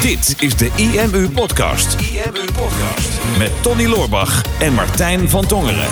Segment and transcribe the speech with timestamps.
[0.00, 2.00] Dit is de IMU Podcast.
[2.00, 3.38] IMU Podcast.
[3.38, 5.88] Met Tony Loorbach en Martijn van Tongeren.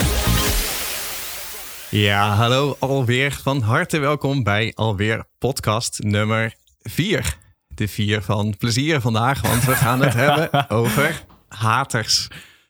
[1.90, 3.38] Ja, hallo alweer.
[3.42, 7.36] Van harte welkom bij alweer podcast nummer 4.
[7.68, 12.28] De 4 van plezier vandaag, want we gaan het hebben over haters.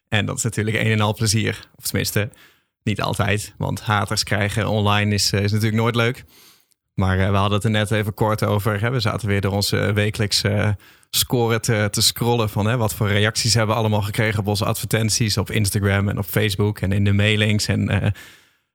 [0.09, 1.69] En dat is natuurlijk een en al plezier.
[1.77, 2.31] Of tenminste,
[2.83, 3.55] niet altijd.
[3.59, 6.25] Want haters krijgen online is, eh, is natuurlijk nooit leuk.
[6.99, 8.81] Maar eh, we hadden het er net even kort over.
[8.81, 8.91] Hè?
[8.91, 10.69] We zaten weer door onze wekelijkse uh,
[11.11, 12.49] score te, te scrollen.
[12.49, 15.39] Van hè, wat voor reacties hebben we allemaal gekregen op onze advertenties.
[15.39, 17.67] Op Instagram en op Facebook en in de mailings.
[17.67, 18.13] En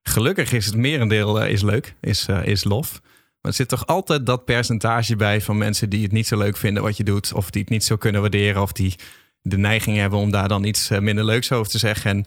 [0.02, 3.02] gelukkig is het merendeel is leuk, is, is lof.
[3.02, 6.58] Maar er zit toch altijd dat percentage bij van mensen die het niet zo leuk
[6.58, 7.34] vinden wat je doet.
[7.34, 8.62] Of die het niet zo kunnen waarderen.
[8.62, 8.96] Of die
[9.42, 12.12] de neiging hebben om daar dan iets minder leuks over te zeggen.
[12.12, 12.26] En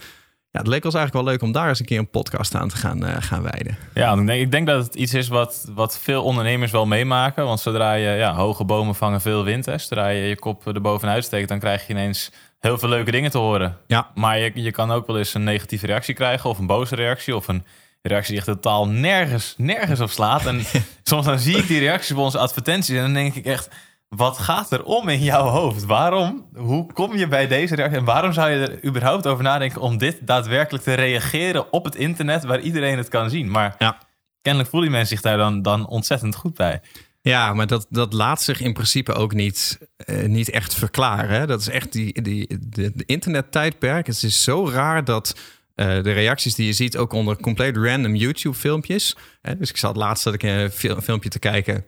[0.50, 2.68] ja, het leek ons eigenlijk wel leuk om daar eens een keer een podcast aan
[2.68, 3.76] te gaan, uh, gaan wijden.
[3.94, 7.44] Ja, ik denk, ik denk dat het iets is wat, wat veel ondernemers wel meemaken.
[7.44, 10.80] Want zodra je ja, hoge bomen vangen veel wind, hè, zodra je je kop er
[10.80, 13.76] bovenuit steekt, dan krijg je ineens heel veel leuke dingen te horen.
[13.86, 14.10] Ja.
[14.14, 17.36] Maar je, je kan ook wel eens een negatieve reactie krijgen, of een boze reactie,
[17.36, 17.64] of een
[18.02, 20.46] reactie die echt totaal nergens, nergens op slaat.
[20.46, 20.60] En
[21.02, 23.68] soms dan zie ik die reacties bij onze advertenties en dan denk ik echt
[24.08, 25.84] wat gaat er om in jouw hoofd?
[25.84, 26.48] Waarom?
[26.54, 27.98] Hoe kom je bij deze reactie?
[27.98, 31.94] En waarom zou je er überhaupt over nadenken om dit daadwerkelijk te reageren op het
[31.94, 33.50] internet waar iedereen het kan zien?
[33.50, 33.98] Maar ja.
[34.40, 36.80] kennelijk voelen mensen zich daar dan, dan ontzettend goed bij.
[37.20, 41.48] Ja, maar dat, dat laat zich in principe ook niet, uh, niet echt verklaren.
[41.48, 44.06] Dat is echt die, die, de, de internettijdperk.
[44.06, 45.36] Het is zo raar dat
[45.74, 49.16] uh, de reacties die je ziet ook onder compleet random YouTube-filmpjes.
[49.58, 50.70] Dus ik zat laatst dat ik een
[51.02, 51.84] filmpje te kijken.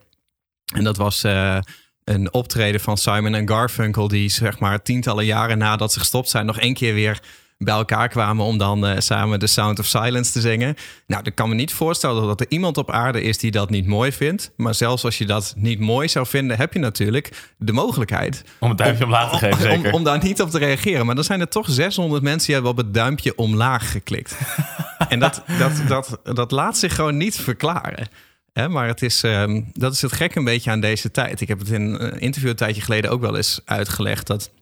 [0.74, 1.58] En dat was uh,
[2.08, 6.46] een optreden van Simon en Garfunkel, die zeg maar tientallen jaren nadat ze gestopt zijn,
[6.46, 7.20] nog één keer weer
[7.58, 10.76] bij elkaar kwamen om dan uh, samen The Sound of Silence te zingen.
[11.06, 13.86] Nou, ik kan me niet voorstellen dat er iemand op aarde is die dat niet
[13.86, 14.52] mooi vindt.
[14.56, 18.44] Maar zelfs als je dat niet mooi zou vinden, heb je natuurlijk de mogelijkheid.
[18.58, 19.88] Om het duimpje omlaag te geven, zeker.
[19.88, 21.06] Om, om, daar niet op te reageren.
[21.06, 24.36] Maar dan zijn er toch 600 mensen die hebben op het duimpje omlaag geklikt.
[25.08, 28.08] en dat, dat, dat, dat laat zich gewoon niet verklaren
[28.66, 31.40] maar het is, ehm, dat is het gek een beetje aan deze tijd.
[31.40, 34.26] Ik heb het in een interview een tijdje geleden ook wel eens uitgelegd.
[34.26, 34.52] Dat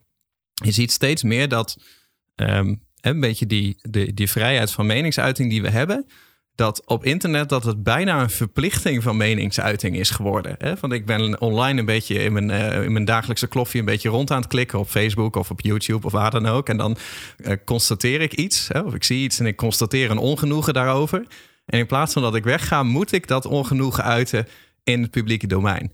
[0.53, 1.77] je ziet steeds meer dat
[2.35, 6.05] ehm, een beetje die, die, die vrijheid van meningsuiting die we hebben.
[6.55, 10.55] Dat op internet dat het bijna een verplichting van meningsuiting is geworden.
[10.57, 10.73] Hè?
[10.79, 14.09] Want ik ben online een beetje in mijn, uh, in mijn dagelijkse kloffie een beetje
[14.09, 16.69] rond aan het klikken op Facebook of op YouTube of waar dan ook.
[16.69, 16.97] En dan
[17.37, 18.79] uh, constateer ik iets, hè?
[18.79, 21.25] of ik zie iets en ik constateer een ongenoegen daarover.
[21.67, 24.47] En in plaats van dat ik wegga, moet ik dat ongenoegen uiten
[24.83, 25.91] in het publieke domein.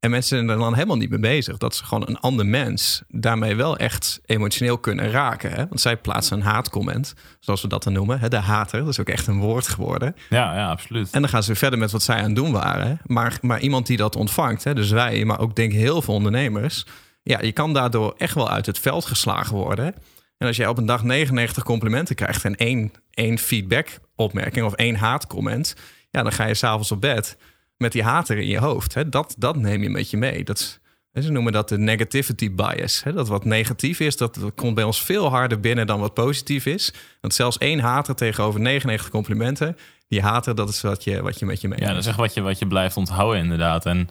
[0.00, 1.56] En mensen zijn er dan helemaal niet mee bezig.
[1.56, 5.50] Dat ze gewoon een ander mens daarmee wel echt emotioneel kunnen raken.
[5.50, 5.56] Hè?
[5.68, 8.20] Want zij plaatsen een haatcomment, zoals we dat dan noemen.
[8.20, 8.28] Hè?
[8.28, 10.16] De hater, dat is ook echt een woord geworden.
[10.28, 11.10] Ja, ja, absoluut.
[11.10, 13.00] En dan gaan ze verder met wat zij aan het doen waren.
[13.04, 14.74] Maar, maar iemand die dat ontvangt, hè?
[14.74, 16.86] dus wij, maar ook denk ik heel veel ondernemers.
[17.22, 19.94] Ja, je kan daardoor echt wel uit het veld geslagen worden.
[20.38, 24.74] En als jij op een dag 99 complimenten krijgt en één, één feedback opmerking of
[24.74, 25.74] één haatcomment,
[26.10, 27.36] ja, dan ga je s'avonds op bed
[27.76, 28.94] met die hater in je hoofd.
[28.94, 29.08] Hè?
[29.08, 30.44] Dat, dat neem je met je mee.
[30.44, 30.80] Dat
[31.22, 33.02] ze noemen dat de negativity bias.
[33.02, 33.12] Hè?
[33.12, 36.66] Dat wat negatief is, dat, dat komt bij ons veel harder binnen dan wat positief
[36.66, 36.92] is.
[37.20, 39.76] Want zelfs één hater tegenover 99 complimenten,
[40.08, 41.80] die hater, dat is wat je, wat je met je mee.
[41.80, 43.86] Ja, dat is echt wat je, wat je blijft onthouden inderdaad.
[43.86, 44.08] En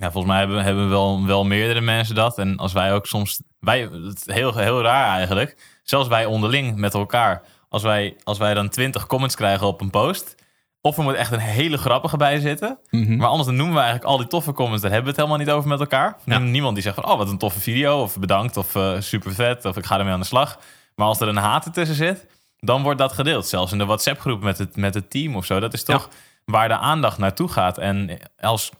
[0.00, 2.38] ja, volgens mij hebben, hebben wel, wel meerdere mensen dat.
[2.38, 6.76] En als wij ook soms, wij, het is heel, heel raar eigenlijk, zelfs wij onderling
[6.76, 10.34] met elkaar als wij, als wij dan 20 comments krijgen op een post.
[10.80, 12.78] Of er moet echt een hele grappige bij zitten.
[12.90, 13.16] Mhm.
[13.16, 14.82] Maar anders dan noemen we eigenlijk al die toffe comments.
[14.82, 16.16] Daar hebben we het helemaal niet over met elkaar.
[16.40, 18.02] Niemand die zegt van, oh wat een toffe video.
[18.02, 18.56] Of bedankt.
[18.56, 19.64] Of uh, super vet.
[19.64, 20.58] Of ik ga ermee aan de slag.
[20.94, 22.26] Maar als er een haat tussen zit,
[22.58, 23.46] dan wordt dat gedeeld.
[23.46, 25.60] Zelfs in de WhatsApp groep met het, met het team of zo.
[25.60, 26.08] Dat is toch
[26.44, 27.78] waar de aandacht naartoe gaat.
[27.78, 28.70] En als,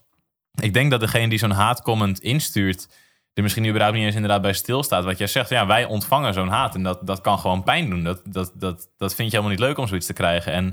[0.55, 2.88] ik denk dat degene die zo'n haatcomment instuurt
[3.34, 5.05] er misschien überhaupt niet eens inderdaad bij stilstaat.
[5.05, 8.05] Wat jij zegt, ja, wij ontvangen zo'n haat en dat, dat kan gewoon pijn doen.
[8.05, 10.53] Dat, dat, dat, dat vind je helemaal niet leuk om zoiets te krijgen.
[10.53, 10.65] En,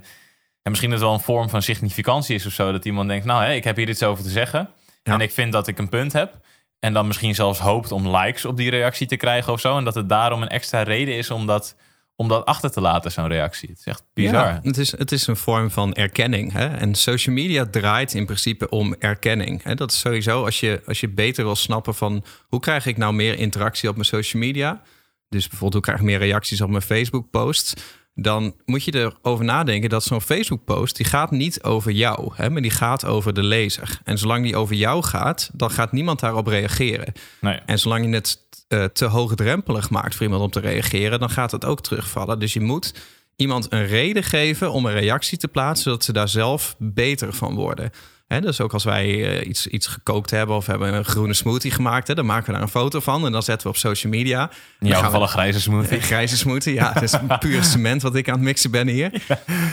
[0.62, 2.72] en misschien dat het wel een vorm van significantie is of zo.
[2.72, 4.70] Dat iemand denkt, nou, hé, ik heb hier iets over te zeggen.
[5.04, 6.40] En ik vind dat ik een punt heb.
[6.80, 9.78] En dan misschien zelfs hoopt om likes op die reactie te krijgen of zo.
[9.78, 11.75] En dat het daarom een extra reden is om dat
[12.19, 13.69] om dat achter te laten, zo'n reactie.
[13.69, 14.48] Het is echt bizar.
[14.48, 16.52] Ja, het, is, het is een vorm van erkenning.
[16.52, 16.68] Hè?
[16.68, 19.64] En social media draait in principe om erkenning.
[19.64, 19.75] Hè?
[19.75, 22.24] Dat is sowieso als je, als je beter wil snappen van...
[22.48, 24.81] hoe krijg ik nou meer interactie op mijn social media...
[25.30, 27.74] Dus bijvoorbeeld, hoe krijg ik meer reacties op mijn Facebook-posts?
[28.14, 30.96] Dan moet je erover nadenken dat zo'n Facebook-post...
[30.96, 34.00] die gaat niet over jou, hè, maar die gaat over de lezer.
[34.04, 37.13] En zolang die over jou gaat, dan gaat niemand daarop reageren.
[37.42, 37.60] Nee.
[37.66, 41.52] En zolang je het uh, te hoogdrempelig maakt voor iemand om te reageren, dan gaat
[41.52, 42.40] het ook terugvallen.
[42.40, 42.94] Dus je moet
[43.36, 47.56] iemand een reden geven om een reactie te plaatsen, zodat ze daar zelf beter van
[47.56, 47.92] worden.
[48.28, 52.08] Dus ook als wij eh, iets, iets gekookt hebben of hebben een groene smoothie gemaakt,
[52.08, 54.52] hè, dan maken we daar een foto van en dan zetten we op social media.
[54.80, 55.98] In jouw geval een grijze smoothie.
[55.98, 59.12] een grijze smoothie, ja, het is puur cement wat ik aan het mixen ben hier.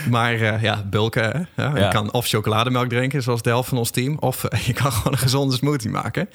[0.09, 1.49] Maar eh, ja, bulken.
[1.55, 1.63] hè.
[1.63, 1.85] Ja.
[1.85, 4.91] Je kan of chocolademelk drinken, zoals de helft van ons team, of eh, je kan
[4.91, 6.29] gewoon een gezonde smoothie maken.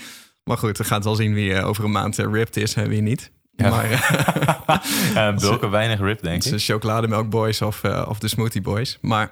[0.45, 2.89] Maar goed, we gaan wel zien wie eh, over een maand eh, ripped is en
[2.89, 3.31] wie niet.
[3.57, 3.71] Ja.
[3.71, 4.75] Maar eh,
[5.15, 6.53] Ja, bulken weinig rip, denk het ik.
[6.53, 8.99] de chocolademelk boys of, of de smoothie boys.
[9.01, 9.31] Maar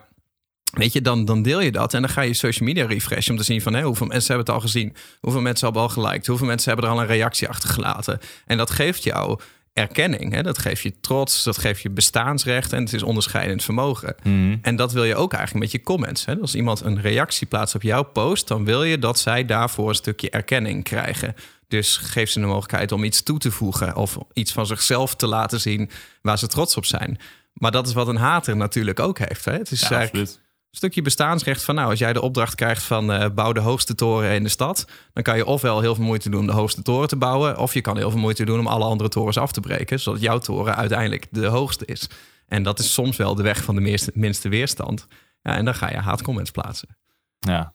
[0.73, 3.39] weet je, dan, dan deel je dat en dan ga je social media refreshen om
[3.39, 6.27] te zien van hé, hoeveel mensen hebben het al gezien, hoeveel mensen hebben al geliked,
[6.27, 8.21] hoeveel mensen hebben er al een reactie achtergelaten.
[8.47, 9.39] En dat geeft jou
[9.79, 10.43] erkenning, hè?
[10.43, 14.15] dat geeft je trots, dat geeft je bestaansrecht en het is onderscheidend vermogen.
[14.23, 14.57] Mhm.
[14.63, 16.25] En dat wil je ook eigenlijk met je comments.
[16.25, 16.37] Hè?
[16.41, 19.95] Als iemand een reactie plaatst op jouw post, dan wil je dat zij daarvoor een
[19.95, 21.35] stukje erkenning krijgen.
[21.69, 25.27] Dus geef ze de mogelijkheid om iets toe te voegen of iets van zichzelf te
[25.27, 25.91] laten zien
[26.23, 27.19] waar ze trots op zijn.
[27.53, 29.45] Maar dat is wat een hater natuurlijk ook heeft.
[29.45, 29.53] Hè?
[29.53, 30.47] Het is Ja, eigenlijk absoluut.
[30.79, 34.35] Stukje bestaansrecht van nou, als jij de opdracht krijgt van eh, bouw de hoogste toren
[34.35, 37.09] in de stad, dan kan je ofwel heel veel moeite doen om de hoogste toren
[37.09, 39.61] te bouwen, of je kan heel veel moeite doen om alle andere torens af te
[39.61, 42.09] breken, zodat jouw toren uiteindelijk de hoogste is.
[42.47, 45.07] En dat is soms wel de weg van de meeste, minste weerstand.
[45.43, 46.97] Ja, en dan ga je haatcomments plaatsen.
[47.39, 47.75] Ja.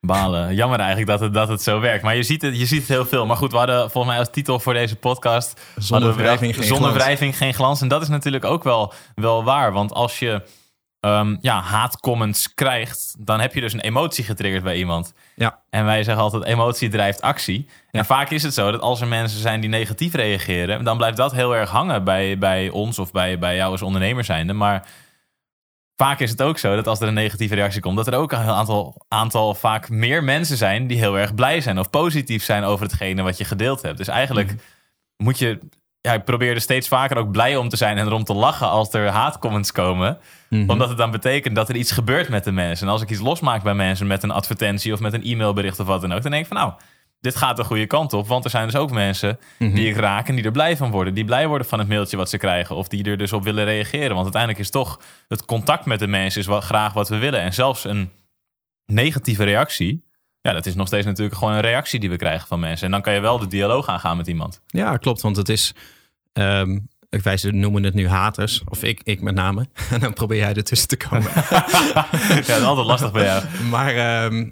[0.00, 0.54] Balen.
[0.54, 2.02] Jammer eigenlijk dat het, dat het zo werkt.
[2.02, 3.26] Maar je ziet, het, je ziet het heel veel.
[3.26, 5.60] Maar goed, we hadden volgens mij als titel voor deze podcast...
[5.76, 7.02] Zonder wrijving geen Zonder glans.
[7.02, 7.80] wrijving geen glans.
[7.80, 9.72] En dat is natuurlijk ook wel, wel waar.
[9.72, 10.42] Want als je
[11.02, 13.14] ehm, ja, haatcomments krijgt...
[13.18, 15.14] dan heb je dus een emotie getriggerd bij iemand.
[15.34, 17.68] Ja, En wij zeggen altijd, emotie drijft actie.
[17.90, 20.84] En vaak is het zo dat als er mensen zijn die negatief reageren...
[20.84, 24.24] dan blijft dat heel erg hangen bij, bij ons of bij, bij jou als ondernemer
[24.24, 24.52] zijnde.
[24.52, 24.86] Maar
[25.96, 27.96] vaak is het ook zo dat als er een negatieve reactie komt...
[27.96, 30.86] dat er ook een aantal, aantal vaak meer mensen zijn...
[30.86, 33.98] die heel erg blij zijn of positief zijn over hetgene wat je gedeeld hebt.
[33.98, 34.54] Dus eigenlijk
[35.16, 35.58] moet je...
[36.02, 38.68] Ja, ik probeer er steeds vaker ook blij om te zijn en erom te lachen
[38.68, 40.18] als er haatcomments komen.
[40.50, 42.86] Omdat het dan betekent dat er iets gebeurt met de mensen.
[42.86, 45.86] En als ik iets losmaak bij mensen met een advertentie of met een e-mailbericht of
[45.86, 46.72] wat dan ook, dan denk ik van nou,
[47.20, 48.26] dit gaat de goede kant op.
[48.26, 51.14] Want er zijn dus ook mensen die ik raak en die er blij van worden.
[51.14, 52.76] Die blij worden van het mailtje wat ze krijgen.
[52.76, 54.10] Of die er dus op willen reageren.
[54.10, 57.40] Want uiteindelijk is toch het contact met de mensen is wat, graag wat we willen.
[57.40, 58.10] En zelfs een
[58.86, 60.04] negatieve reactie,
[60.42, 62.86] ja, dat is nog steeds natuurlijk gewoon een reactie die we krijgen van mensen.
[62.86, 64.60] En dan kan je wel de dialoog aangaan met iemand.
[64.66, 65.20] ja klopt.
[65.20, 65.74] Want het is.
[66.32, 66.78] ehm,
[67.22, 69.66] wij ze noemen het nu haters, of ik, ik met name.
[69.90, 71.30] En dan probeer jij ertussen te komen.
[71.50, 73.44] ja, dat is altijd lastig bij jou.
[73.70, 74.48] Maar ehm,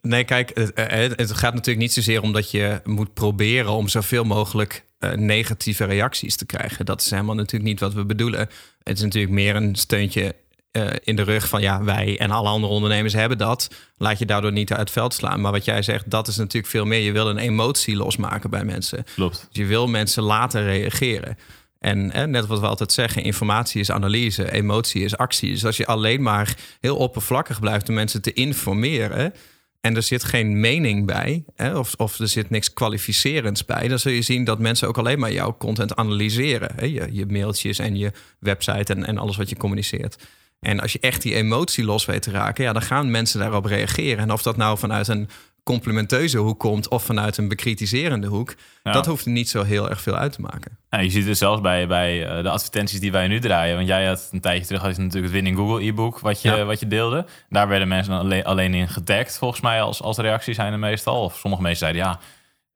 [0.00, 3.70] nee, kijk, het, eh, het, het gaat natuurlijk niet zozeer om dat je moet proberen
[3.70, 6.84] om zoveel mogelijk eh, negatieve reacties te krijgen.
[6.86, 8.48] Dat is helemaal natuurlijk niet wat we bedoelen.
[8.82, 10.34] Het is natuurlijk meer een steuntje
[10.72, 13.68] eh, in de rug van ja, wij en alle andere ondernemers hebben dat.
[13.96, 15.40] Laat je daardoor niet uit het veld slaan.
[15.40, 17.00] Maar wat jij zegt, dat is natuurlijk veel meer.
[17.00, 19.04] Je wil een emotie losmaken bij mensen.
[19.14, 19.46] Klopt.
[19.50, 21.36] Dus je wil mensen laten reageren.
[21.78, 25.50] En hè, net wat we altijd zeggen, informatie is analyse, emotie is actie.
[25.50, 29.32] Dus als je alleen maar heel oppervlakkig blijft om mensen te informeren
[29.80, 33.98] en er zit geen mening bij, hè, of, of er zit niks kwalificerends bij, dan
[33.98, 36.70] zul je zien dat mensen ook alleen maar jouw content analyseren.
[36.76, 40.16] Hè, je, je mailtjes en je website en, en alles wat je communiceert.
[40.62, 43.64] En als je echt die emotie los weet te raken, ja, dan gaan mensen daarop
[43.64, 44.18] reageren.
[44.18, 45.28] En of dat nou vanuit een
[45.64, 48.92] complimenteuze hoek komt of vanuit een bekritiserende hoek, Ja.
[48.92, 50.78] dat hoeft niet zo heel erg veel uit te maken.
[50.90, 53.76] Nou, je ziet het zelfs bij, bij eh, de advertenties die wij nu draaien.
[53.76, 56.48] Want jij had een tijdje terug had je natuurlijk het Winning Google e-book wat je,
[56.50, 56.64] Ja.
[56.64, 57.26] wat je deelde.
[57.48, 61.22] Daar werden mensen alleen, alleen in getagd, volgens mij, als, als reactie zijn er meestal.
[61.24, 62.18] Of sommige mensen zeiden, ja,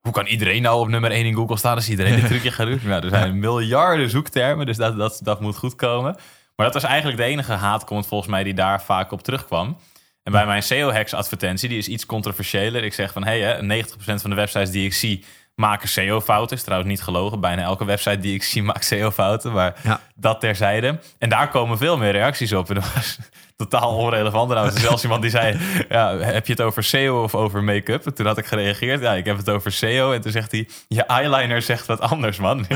[0.01, 2.67] hoe kan iedereen nou op nummer 1 in Google staan als iedereen dit trucje gaat
[2.67, 2.79] doen?
[2.83, 6.15] Nou, er zijn miljarden zoektermen, dus dat, dat, dat moet goed komen.
[6.57, 9.77] Maar dat was eigenlijk de enige haatcomment volgens mij die daar vaak op terugkwam.
[10.23, 12.83] En bij mijn SEO-hacks advertentie, die is iets controversiëler.
[12.83, 15.25] Ik zeg van, hé, hey, 90% van de websites die ik zie
[15.57, 16.57] maken SEO-fouten.
[16.57, 17.39] Is trouwens niet gelogen.
[17.39, 19.51] Bijna elke website die ik zie maakt SEO-fouten.
[19.51, 19.99] Maar Ja.
[20.15, 20.99] dat terzijde.
[21.19, 22.69] En daar komen veel meer reacties op.
[22.69, 23.17] En dat was
[23.55, 24.51] totaal onrelevant.
[24.51, 25.57] Er was zelfs iemand die zei,
[25.89, 28.05] ja, heb je het over SEO of over make-up?
[28.05, 30.11] En toen had ik gereageerd, ja, ik heb het over SEO.
[30.11, 32.65] En toen zegt hij, je eyeliner zegt wat anders, man.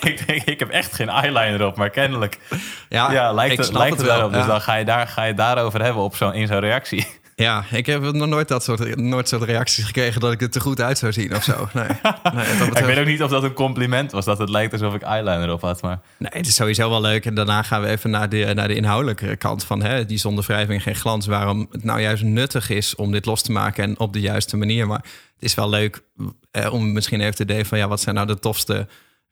[0.00, 2.38] ik, denk, ik heb echt geen eyeliner op, maar kennelijk
[2.88, 4.16] ja, lijkt ik het, snap lijkt het het wel.
[4.16, 4.32] daarop.
[4.32, 4.46] Dus Ja.
[4.46, 7.20] dan ga je, daar, ga je het daarover hebben op zo, in zo'n reactie.
[7.34, 10.60] Ja, ik heb nog nooit dat soort, nooit soort reacties gekregen dat ik er te
[10.60, 11.68] goed uit zou zien of zo.
[11.72, 11.86] Nee,
[12.34, 15.02] nee, ik weet ook niet of dat een compliment was, dat het lijkt alsof ik
[15.02, 15.82] eyeliner op had.
[15.82, 17.26] Maar Nee, het is sowieso wel leuk.
[17.26, 20.44] En daarna gaan we even naar de, naar de inhoudelijke kant van hè, die zonder
[20.44, 21.26] wrijving geen glans.
[21.26, 24.56] Waarom het nou juist nuttig is om dit los te maken en op de juiste
[24.56, 24.86] manier.
[24.86, 25.02] Maar
[25.34, 26.02] het is wel leuk
[26.50, 28.86] eh, om misschien even te denken van ja, wat zijn nou de tofste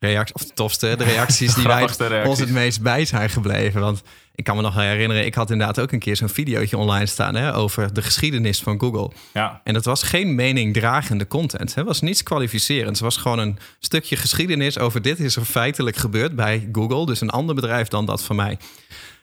[0.07, 2.29] reacties, of de tofste, de reacties die wij reacties.
[2.29, 3.81] ons het meest bij zijn gebleven.
[3.81, 4.03] Want
[4.35, 7.35] ik kan me nog herinneren, ik had inderdaad ook een keer zo'n videootje online staan
[7.35, 9.11] hè, over de geschiedenis van Google.
[9.33, 11.75] ja, En dat was geen meningdragende content.
[11.75, 13.01] Het was niets kwalificerends.
[13.01, 17.07] Het was gewoon een stukje geschiedenis over dit is er feitelijk gebeurd bij Google.
[17.07, 18.59] Dus een ander bedrijf dan dat van mij.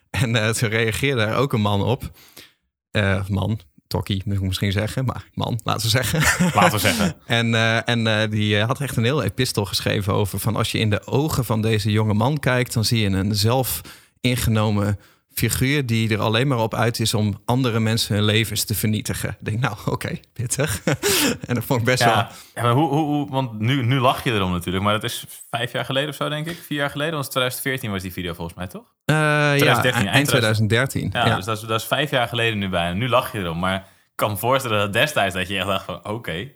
[0.10, 2.12] En eh toen reageerde er ook een man op.
[2.92, 6.22] Eh, man, Tokkie, moet ik misschien zeggen, maar man, laten we zeggen.
[6.54, 7.16] Laten we zeggen.
[7.26, 10.78] en uh, en uh, die had echt een heel epistel geschreven over van als je
[10.78, 13.82] in de ogen van deze jonge man kijkt, dan zie je een zelf
[14.22, 15.00] ingenomen
[15.38, 19.30] figuur die er alleen maar op uit is om andere mensen hun levens te vernietigen.
[19.30, 20.82] Ik denk, nou, oké, okay, pittig.
[21.48, 22.26] en dat vond ik best ja, wel...
[22.56, 25.26] Ja, maar hoe, hoe, hoe, want nu, nu lach je erom natuurlijk, maar dat is
[25.50, 26.58] vijf jaar geleden of zo, denk ik.
[26.66, 28.94] Vier jaar geleden, want 2014 was die video volgens mij, toch?
[29.06, 31.10] Uh, 2013, ja, eind 2013.
[31.14, 32.94] Ja, dus dat is, dat is vijf jaar geleden nu bijna.
[32.94, 35.86] Nu lach je erom, maar ik kan me voorstellen dat destijds dat je echt dacht
[35.86, 36.10] van, oké...
[36.10, 36.54] Okay.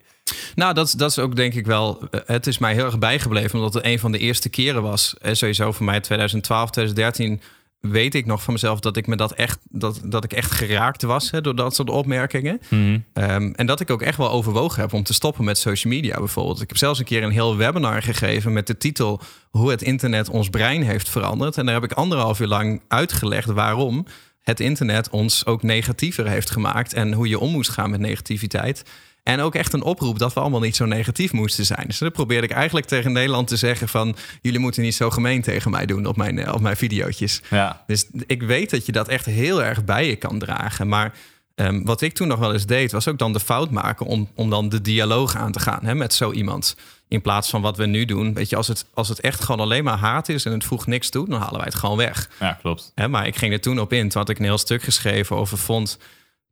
[0.55, 2.01] Nou, dat, dat is ook denk ik wel.
[2.25, 5.15] Het is mij heel erg bijgebleven, omdat het een van de eerste keren was.
[5.21, 7.41] En sowieso voor mij 2012, 2013
[7.81, 11.01] weet ik nog van mezelf dat ik me dat echt, dat, dat ik echt geraakt
[11.01, 12.61] was hè, door dat soort opmerkingen.
[12.69, 13.03] Mm.
[13.13, 16.17] Um, en dat ik ook echt wel overwogen heb om te stoppen met social media
[16.17, 16.61] bijvoorbeeld.
[16.61, 20.29] Ik heb zelfs een keer een heel webinar gegeven met de titel Hoe het internet
[20.29, 21.57] ons brein heeft veranderd.
[21.57, 24.05] En daar heb ik anderhalf uur lang uitgelegd waarom
[24.41, 28.83] het internet ons ook negatiever heeft gemaakt en hoe je om moest gaan met negativiteit.
[29.23, 31.83] En ook echt een oproep dat we allemaal niet zo negatief moesten zijn.
[31.87, 34.15] Dus dat probeerde ik eigenlijk tegen Nederland te zeggen van...
[34.41, 37.41] jullie moeten niet zo gemeen tegen mij doen op mijn, eh, op mijn videootjes.
[37.49, 37.83] Ja.
[37.87, 40.87] Dus ik weet dat je dat echt heel erg bij je kan dragen.
[40.87, 41.13] Maar
[41.55, 42.91] um, wat ik toen nog wel eens deed...
[42.91, 45.95] was ook dan de fout maken om, om dan de dialoog aan te gaan hè,
[45.95, 46.75] met zo iemand.
[47.07, 48.33] In plaats van wat we nu doen.
[48.33, 50.45] Weet je, als het, als het echt gewoon alleen maar haat is...
[50.45, 52.29] en het voegt niks toe, dan halen wij het gewoon weg.
[52.39, 52.91] Ja, klopt.
[52.95, 54.09] Hè, maar ik ging er toen op in.
[54.09, 55.97] Toen had ik een heel stuk geschreven over vond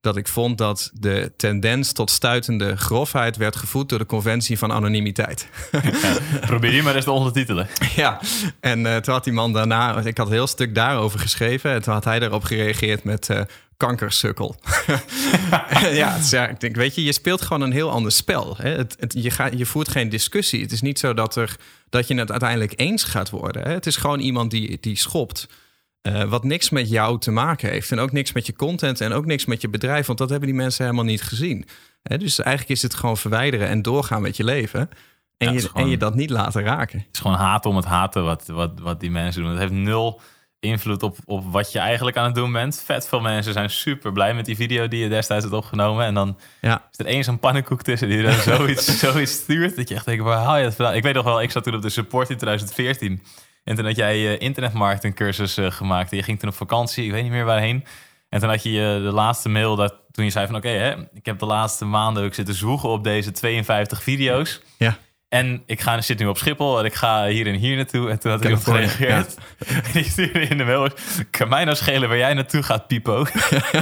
[0.01, 4.71] dat ik vond dat de tendens tot stuitende grofheid werd gevoed door de conventie van
[4.71, 5.47] anonimiteit.
[5.71, 7.67] Ja, probeer je maar eens te ondertitelen.
[7.95, 8.19] Ja,
[8.59, 11.81] en uh, toen had die man daarna, ik had een heel stuk daarover geschreven, en
[11.81, 13.41] toen had hij daarop gereageerd met uh,
[13.77, 14.55] kankersukkel.
[15.91, 18.55] ja, is, ja, ik denk, weet je, je speelt gewoon een heel ander spel.
[18.57, 18.69] Hè?
[18.69, 20.61] Het, het, je, gaat, je voert geen discussie.
[20.61, 21.55] Het is niet zo dat, er,
[21.89, 23.61] dat je het uiteindelijk eens gaat worden.
[23.61, 23.73] Hè?
[23.73, 25.47] Het is gewoon iemand die, die schopt.
[26.01, 27.91] Uh, wat niks met jou te maken heeft.
[27.91, 30.05] En ook niks met je content en ook niks met je bedrijf.
[30.05, 31.67] Want dat hebben die mensen helemaal niet gezien.
[32.03, 34.89] He, dus eigenlijk is het gewoon verwijderen en doorgaan met je leven.
[35.37, 36.99] En, ja, je, gewoon, en je dat niet laten raken.
[36.99, 39.51] Het is gewoon haten om het haten wat, wat, wat die mensen doen.
[39.51, 40.21] Het heeft nul
[40.59, 42.81] invloed op, op wat je eigenlijk aan het doen bent.
[42.85, 46.05] Vet veel mensen zijn super blij met die video die je destijds hebt opgenomen.
[46.05, 46.87] En dan ja.
[46.91, 49.75] is er eens een pannenkoek tussen die er zoiets, zoiets stuurt.
[49.75, 50.95] Dat je echt denkt, waar haal je het vandaan?
[50.95, 53.21] Ik weet nog wel, ik zat toen op de support in 2014.
[53.69, 56.11] En toen had jij je internetmarketingcursus uh, gemaakt.
[56.11, 57.85] En je ging toen op vakantie, ik weet niet meer waarheen.
[58.29, 61.07] En toen had je uh, de laatste mail dat toen je zei van oké, okay,
[61.13, 64.61] ik heb de laatste maanden ook zitten zwoegen op deze 52 video's.
[64.77, 64.97] Ja.
[65.27, 68.09] En ik ga, zit nu op Schiphol en ik ga hier en hier naartoe.
[68.09, 69.37] En toen had ik op gereageerd.
[69.67, 69.81] Ja.
[69.93, 70.89] Die stuurde in de mail.
[71.29, 73.25] Kan mij nou schelen waar jij naartoe gaat, Pipo?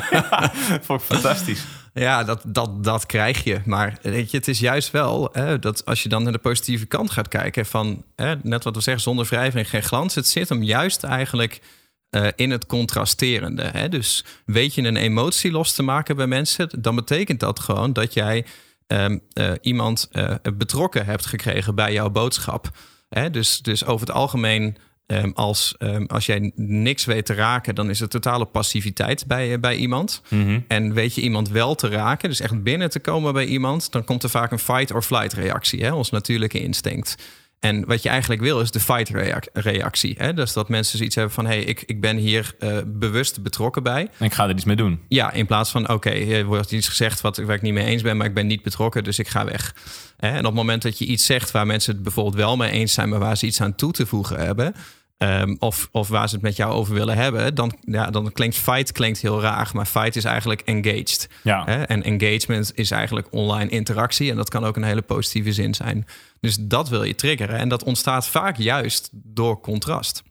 [0.10, 0.52] ja,
[0.86, 1.66] vond ik fantastisch.
[2.00, 3.62] Ja, dat, dat, dat krijg je.
[3.66, 6.86] Maar weet je, het is juist wel hè, dat als je dan naar de positieve
[6.86, 7.66] kant gaat kijken...
[7.66, 10.16] van hè, net wat we zeggen, zonder wrijving geen glans.
[10.16, 11.62] Het zit hem juist eigenlijk
[12.10, 13.64] uh, in het contrasterende.
[13.64, 13.90] Hè?
[13.90, 16.70] Dus weet je een emotie los te maken bij mensen...
[16.80, 18.46] dan betekent dat gewoon dat jij
[18.88, 22.70] um, uh, iemand uh, betrokken hebt gekregen bij jouw boodschap.
[23.10, 23.30] Hè?
[23.30, 24.78] Dus, dus over het algemeen...
[25.08, 29.52] Um, als, um, als jij niks weet te raken, dan is het totale passiviteit bij,
[29.52, 30.22] uh, bij iemand.
[30.30, 30.66] Mm -hmm.
[30.68, 34.04] En weet je iemand wel te raken, dus echt binnen te komen bij iemand, dan
[34.04, 37.16] komt er vaak een fight-or-flight reactie, hè, ons natuurlijke instinct.
[37.60, 40.16] En wat je eigenlijk wil is de fight-reactie.
[40.18, 40.34] Hè?
[40.34, 43.84] Dus dat mensen zoiets hebben van: hé, hey, ik, ik ben hier uh, bewust betrokken
[43.84, 44.10] bij.
[44.18, 45.00] En ik ga er iets mee doen.
[45.08, 47.86] Ja, in plaats van: oké, okay, er wordt iets gezegd wat, waar ik niet mee
[47.86, 49.76] eens ben, maar ik ben niet betrokken, dus ik ga weg.
[50.18, 52.94] En op het moment dat je iets zegt waar mensen het bijvoorbeeld wel mee eens
[52.94, 54.74] zijn, maar waar ze iets aan toe te voegen hebben.
[55.18, 58.56] Um, of, of waar ze het met jou over willen hebben, dan, ja, dan klinkt
[58.56, 61.30] fight klinkt heel raar, maar fight is eigenlijk engaged.
[61.44, 61.64] Ja.
[61.66, 61.84] Hè?
[61.84, 66.08] En engagement is eigenlijk online interactie en dat kan ook een hele positieve zin zijn.
[66.40, 70.24] Dus dat wil je triggeren en dat ontstaat vaak juist door contrast.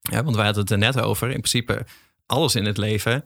[0.00, 1.86] Ja, want wij hadden het er net over, in principe
[2.26, 3.24] alles in het leven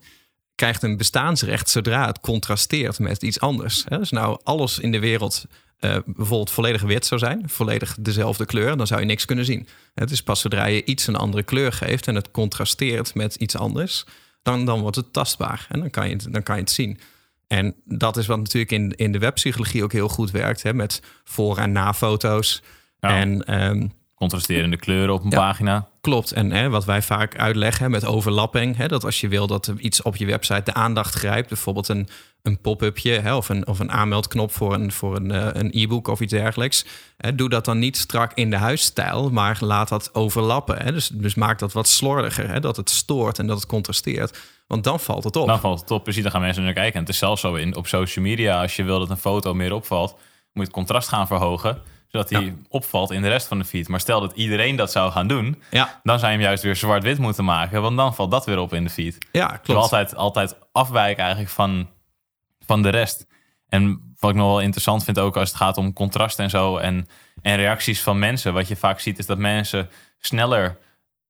[0.54, 3.84] krijgt een bestaansrecht zodra het contrasteert met iets anders.
[3.88, 3.98] Hè?
[3.98, 5.44] Dus nou alles in de wereld
[5.80, 9.66] uh, bijvoorbeeld volledig wit zou zijn, volledig dezelfde kleur, dan zou je niks kunnen zien.
[9.94, 13.56] Het is pas zodra je iets een andere kleur geeft en het contrasteert met iets
[13.56, 14.04] anders,
[14.42, 16.98] dan, dan wordt het tastbaar en dan kan je het, dan kan je het zien.
[17.46, 21.02] En dat is wat natuurlijk in, in de webpsychologie ook heel goed werkt, hè, met
[21.24, 22.62] voor- en na-foto's.
[23.00, 23.16] Ja.
[23.16, 25.36] En um, contrasterende kleuren op een Ja.
[25.36, 25.88] pagina.
[26.00, 26.32] Klopt.
[26.32, 30.02] En hè, wat wij vaak uitleggen met overlapping, hè, dat als je wil dat iets
[30.02, 32.08] op je website de aandacht grijpt, bijvoorbeeld een,
[32.42, 36.32] een pop-upje of, een, of een aanmeldknop voor een, voor eh, een e-book of iets
[36.32, 36.84] dergelijks,
[37.16, 40.82] hè, doe dat dan niet strak in de huisstijl, maar laat dat overlappen.
[40.82, 40.92] Hè.
[40.92, 44.38] Dus, dus maak dat wat slordiger, hè, dat het stoort en dat het contrasteert.
[44.66, 45.46] Want dan valt het op.
[45.46, 46.94] Dan valt het op, precies, dan gaan mensen naar kijken.
[46.94, 49.54] En het is zelfs zo in, op social media, als je wil dat een foto
[49.54, 50.20] meer opvalt, moet
[50.52, 52.42] je het contrast gaan verhogen, zodat Ja.
[52.68, 53.88] opvalt in de rest van de feed.
[53.88, 56.76] Maar stel dat iedereen dat zou gaan doen, Ja, dan zou je hem juist weer
[56.76, 59.18] zwart-wit moeten maken, want dan valt dat weer op in de feed.
[59.32, 59.80] ja Dus klopt.
[59.80, 61.88] altijd, altijd afwijken eigenlijk van,
[62.66, 63.26] van de rest.
[63.68, 66.76] En wat ik nog wel interessant vind ook als het gaat om contrast en zo
[66.76, 67.06] en,
[67.42, 68.52] en reacties van mensen.
[68.52, 69.88] Wat je vaak ziet is dat mensen
[70.18, 70.78] sneller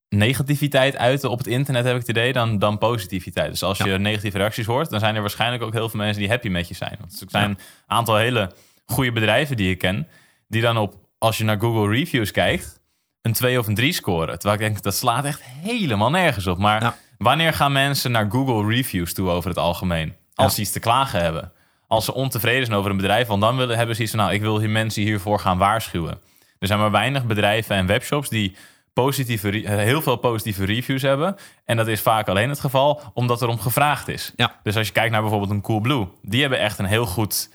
[0.08, 3.50] negativiteit uiten op het internet, heb ik het idee, dan, dan positiviteit.
[3.50, 6.28] Dus als je negatieve reacties hoort, dan zijn er waarschijnlijk ook heel veel mensen die
[6.30, 6.96] happy met je zijn.
[7.00, 8.52] Want er zijn een aantal hele
[8.86, 10.08] goede bedrijven die ik ken,
[10.50, 12.80] die dan op, als je naar Google Reviews kijkt,
[13.22, 14.38] een 2 of een 3 scoren.
[14.38, 16.58] Terwijl ik denk, dat slaat echt helemaal nergens op.
[16.58, 20.14] Maar wanneer gaan mensen naar Google Reviews toe over het algemeen?
[20.34, 21.52] Als ze iets te klagen hebben.
[21.86, 24.32] Als ze ontevreden zijn over een bedrijf, want dan willen, hebben ze iets van, nou,
[24.32, 26.20] ik wil hier mensen hiervoor gaan waarschuwen.
[26.58, 28.56] Er zijn maar weinig bedrijven en webshops die
[28.92, 31.36] positieve, eh, heel veel positieve reviews hebben.
[31.64, 34.32] En dat is vaak alleen het geval omdat er om gevraagd is.
[34.36, 34.60] Ja.
[34.62, 37.50] Dus als je kijkt naar bijvoorbeeld een Coolblue, die hebben echt een heel goed.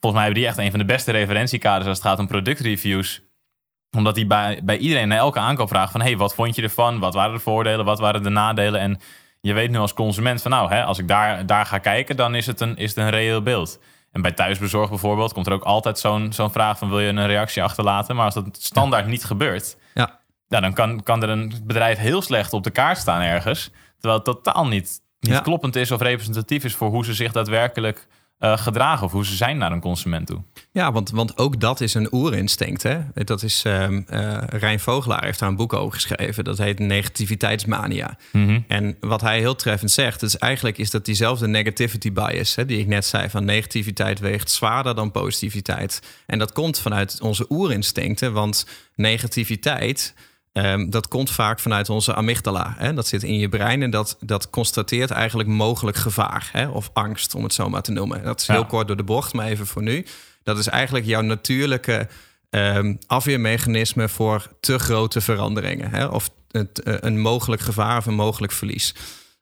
[0.00, 3.22] Volgens mij hebben die echt een van de beste referentiekaders als het gaat om productreviews
[3.96, 6.00] omdat die bij, bij iedereen na elke aankoop vraagt van...
[6.00, 6.98] hey, wat vond je ervan?
[6.98, 7.84] Wat waren de voordelen?
[7.84, 8.80] Wat waren de nadelen?
[8.80, 9.00] En
[9.40, 10.50] je weet nu als consument van...
[10.50, 13.10] nou, hè, als ik daar, daar ga kijken, dan is het, een, is het een
[13.10, 13.80] reëel beeld.
[14.12, 16.88] En bij thuisbezorg bijvoorbeeld komt er ook altijd zo'n zo'n vraag van...
[16.88, 18.16] wil je een reactie achterlaten?
[18.16, 19.76] Maar als dat standaard niet gebeurt...
[19.94, 20.18] Ja.
[20.48, 23.70] Ja, dan kan, kan er een bedrijf heel slecht op de kaart staan ergens...
[23.98, 25.40] terwijl het totaal niet, niet Ja.
[25.40, 26.74] kloppend is of representatief is...
[26.74, 28.06] voor hoe ze zich daadwerkelijk
[28.40, 29.06] eh, gedragen...
[29.06, 30.42] of hoe ze zijn naar een consument toe.
[30.72, 32.82] Ja, want, want ook dat is een oerinstinct.
[32.82, 32.98] Hè?
[33.14, 36.44] Dat is, ehm eh, Rijn Vogelaar heeft daar een boek over geschreven.
[36.44, 38.16] Dat heet Negativiteitsmania.
[38.68, 42.78] En wat hij heel treffend zegt, is eigenlijk is dat diezelfde negativity bias, hè, die
[42.78, 46.02] ik net zei, van negativiteit weegt zwaarder dan positiviteit.
[46.26, 50.14] En dat komt vanuit onze oerinstincten, want negativiteit.
[50.52, 52.74] Ehm, dat komt vaak vanuit onze amygdala.
[52.78, 52.94] Hè?
[52.94, 56.48] Dat zit in je brein en dat, dat constateert eigenlijk mogelijk gevaar.
[56.52, 56.68] Hè?
[56.68, 58.24] Of angst, om het zo maar te noemen.
[58.24, 58.64] Dat is heel Ja.
[58.66, 60.06] kort door de bocht, maar even voor nu.
[60.42, 62.08] Dat is eigenlijk jouw natuurlijke
[62.50, 65.90] ehm, afweermechanisme voor te grote veranderingen.
[65.90, 66.04] Hè?
[66.06, 68.94] Of het, eh, een mogelijk gevaar of een mogelijk verlies.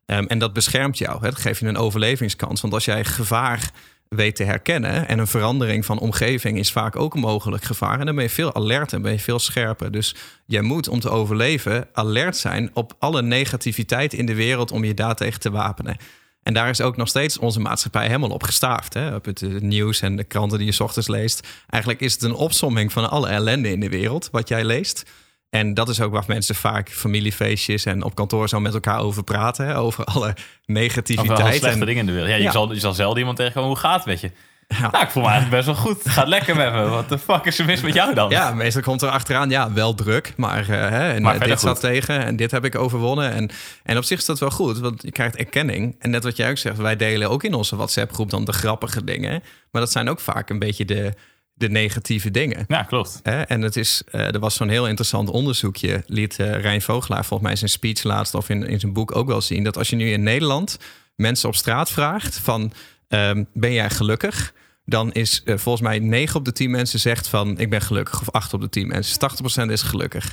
[0.06, 1.20] Ehm, en dat beschermt jou.
[1.20, 1.28] Hè?
[1.28, 2.60] Dat geeft je een overlevingskans.
[2.60, 3.70] Want als jij gevaar
[4.08, 5.08] weet te herkennen...
[5.08, 8.00] en een verandering van omgeving is vaak ook een mogelijk gevaar...
[8.00, 9.90] en dan ben je veel alerter en ben je veel scherper.
[9.90, 10.14] Dus
[10.46, 12.70] jij moet om te overleven alert zijn...
[12.74, 15.96] op alle negativiteit in de wereld om je daartegen te wapenen.
[16.42, 18.94] En daar is ook nog steeds onze maatschappij helemaal op gestaafd.
[18.94, 19.14] Hè?
[19.14, 21.46] Op het eh, nieuws en de kranten die je ochtends leest.
[21.68, 25.04] Eigenlijk is het een opsomming van alle ellende in de wereld, wat jij leest.
[25.50, 29.24] En dat is ook waar mensen vaak familiefeestjes en op kantoor zo met elkaar over
[29.24, 29.66] praten.
[29.66, 29.78] Hè?
[29.78, 31.38] Over alle negativiteit.
[31.38, 32.30] slechte en, dingen in de wereld.
[32.30, 32.50] Ja, je, Ja.
[32.50, 33.68] Zal, je zal zelden iemand tegenkomen.
[33.68, 34.30] Hoe gaat het met je?
[34.68, 34.90] Ja.
[34.90, 36.04] Nou, ik voel me eigenlijk best wel goed.
[36.04, 36.88] Het gaat lekker met me.
[36.88, 38.30] Wat de fuck is er mis met jou dan?
[38.30, 41.60] Ja, meestal komt er achteraan, ja, wel druk, maar, eh, hè, en Maar eh, dit
[41.60, 41.80] zat goed.
[41.80, 43.32] tegen en dit heb ik overwonnen.
[43.32, 43.50] En,
[43.82, 45.96] en op zich is dat wel goed, want je krijgt erkenning.
[45.98, 49.04] En net wat jij ook zegt, wij delen ook in onze WhatsApp-groep dan de grappige
[49.04, 49.42] dingen.
[49.70, 51.14] Maar dat zijn ook vaak een beetje de,
[51.58, 52.64] de negatieve dingen.
[52.68, 53.20] Ja, klopt.
[53.22, 57.42] En het is, eh, er was zo'n heel interessant onderzoekje, liet eh Rijn Vogelaar volgens
[57.42, 59.90] mij in zijn speech laatst of in, in zijn boek ook wel zien, dat als
[59.90, 60.78] je nu in Nederland
[61.14, 62.72] mensen op straat vraagt van
[63.08, 64.52] ehm, ben jij gelukkig?
[64.84, 68.20] Dan is eh, volgens mij 9 op de 10 mensen zegt van ik ben gelukkig.
[68.20, 69.20] Of 8 op de 10 mensen.
[69.66, 70.32] 80% is gelukkig.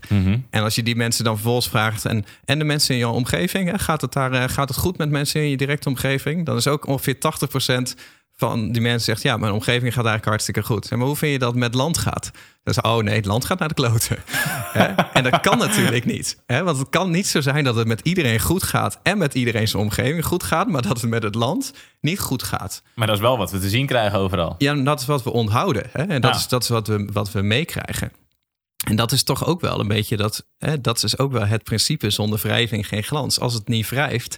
[0.50, 3.72] En als je die mensen dan vervolgens vraagt en, en de mensen in je omgeving,
[3.72, 6.46] hè, gaat, het daar, gaat het goed met mensen in je directe omgeving?
[6.46, 7.96] Dan is ook ongeveer 80%
[8.36, 10.92] van die mensen zegt ja, mijn omgeving gaat eigenlijk hartstikke goed.
[10.92, 12.32] Maar hoe vind je dat met land gaat?
[12.64, 14.18] Dan is oh nee, het land gaat naar de kloten.
[15.14, 16.42] En dat kan natuurlijk niet.
[16.46, 16.64] Hè?
[16.64, 19.68] Want het kan niet zo zijn dat het met iedereen goed gaat en met iedereen
[19.68, 22.82] zijn omgeving goed gaat, maar dat het met het land niet goed gaat.
[22.96, 24.56] Maar dat is wel wat we te zien krijgen overal.
[24.58, 25.84] Ja, dat is wat we onthouden.
[25.92, 26.04] Hè?
[26.04, 26.38] En dat Ja.
[26.40, 28.12] is, dat is wat we, wat we meekrijgen.
[28.88, 30.46] En dat is toch ook wel een beetje dat.
[30.58, 33.40] Hè, dat is ook wel het principe: zonder wrijving geen glans.
[33.40, 34.38] Als het niet wrijft,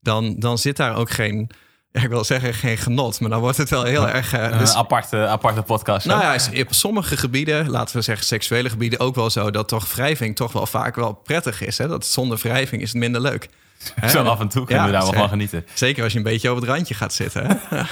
[0.00, 1.50] dan, dan zit daar ook geen.
[1.94, 4.32] Ja, Ik wil zeggen geen genot, maar dan wordt het wel heel erg.
[4.32, 6.06] eh, Een dus- aparte, aparte podcast.
[6.06, 9.94] nou ja, op sommige gebieden, laten we zeggen seksuele gebieden, ook wel zo dat toch
[9.94, 11.78] wrijving toch wel vaak wel prettig is.
[11.78, 11.88] Hè?
[11.88, 13.48] Dat zonder wrijving is het minder leuk.
[14.08, 15.66] Zo af en toe kunnen Ja, we daar wel van genieten.
[15.74, 17.46] Zeker als je een beetje over het randje gaat zitten.
[17.46, 17.54] Hè?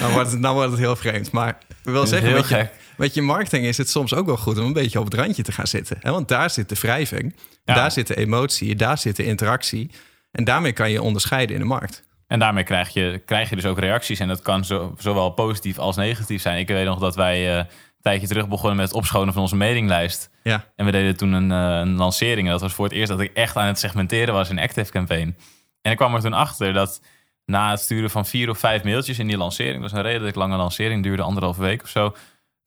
[0.00, 1.30] dan, wordt het, dan wordt het heel vreemd.
[1.30, 4.58] Maar ik wil zeggen, met je, met je marketing is het soms ook wel goed
[4.58, 5.96] om een beetje op het randje te gaan zitten.
[6.00, 6.10] Hè?
[6.10, 7.74] Want daar zit de wrijving, Ja.
[7.74, 9.90] daar zit de emotie, daar zit de interactie.
[10.32, 12.02] En daarmee kan je onderscheiden in de markt.
[12.30, 14.18] En daarmee krijg je, krijg je dus ook reacties.
[14.18, 16.58] En dat kan zo, zowel positief als negatief zijn.
[16.58, 17.66] Ik weet nog dat wij eh, een
[18.00, 20.30] tijdje terug begonnen met het opschonen van onze mailinglijst.
[20.42, 22.46] Ja, En we deden toen een, eh, een lancering.
[22.46, 24.90] En dat was voor het eerst dat ik echt aan het segmenteren was in Active
[24.90, 25.36] Campaign.
[25.82, 27.00] En ik kwam er toen achter dat
[27.44, 30.36] na het sturen van vier of vijf mailtjes in die lancering, dat was een redelijk
[30.36, 32.14] lange lancering, duurde anderhalve week of zo,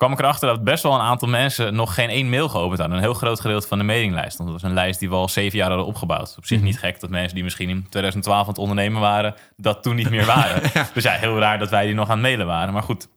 [0.03, 2.97] kwam ik erachter dat best wel een aantal mensen nog geen één mail geopend hadden.
[2.97, 4.37] Een heel groot gedeelte van de mailinglijst.
[4.37, 6.35] Want dat was een lijst die we al zeven jaar hadden opgebouwd.
[6.37, 9.83] Op zich niet gek dat mensen die misschien in 2012 aan het ondernemen waren, dat
[9.83, 10.61] toen niet meer waren.
[10.93, 12.73] Dus ja, heel raar dat wij die nog aan het mailen waren.
[12.73, 13.07] Maar goed.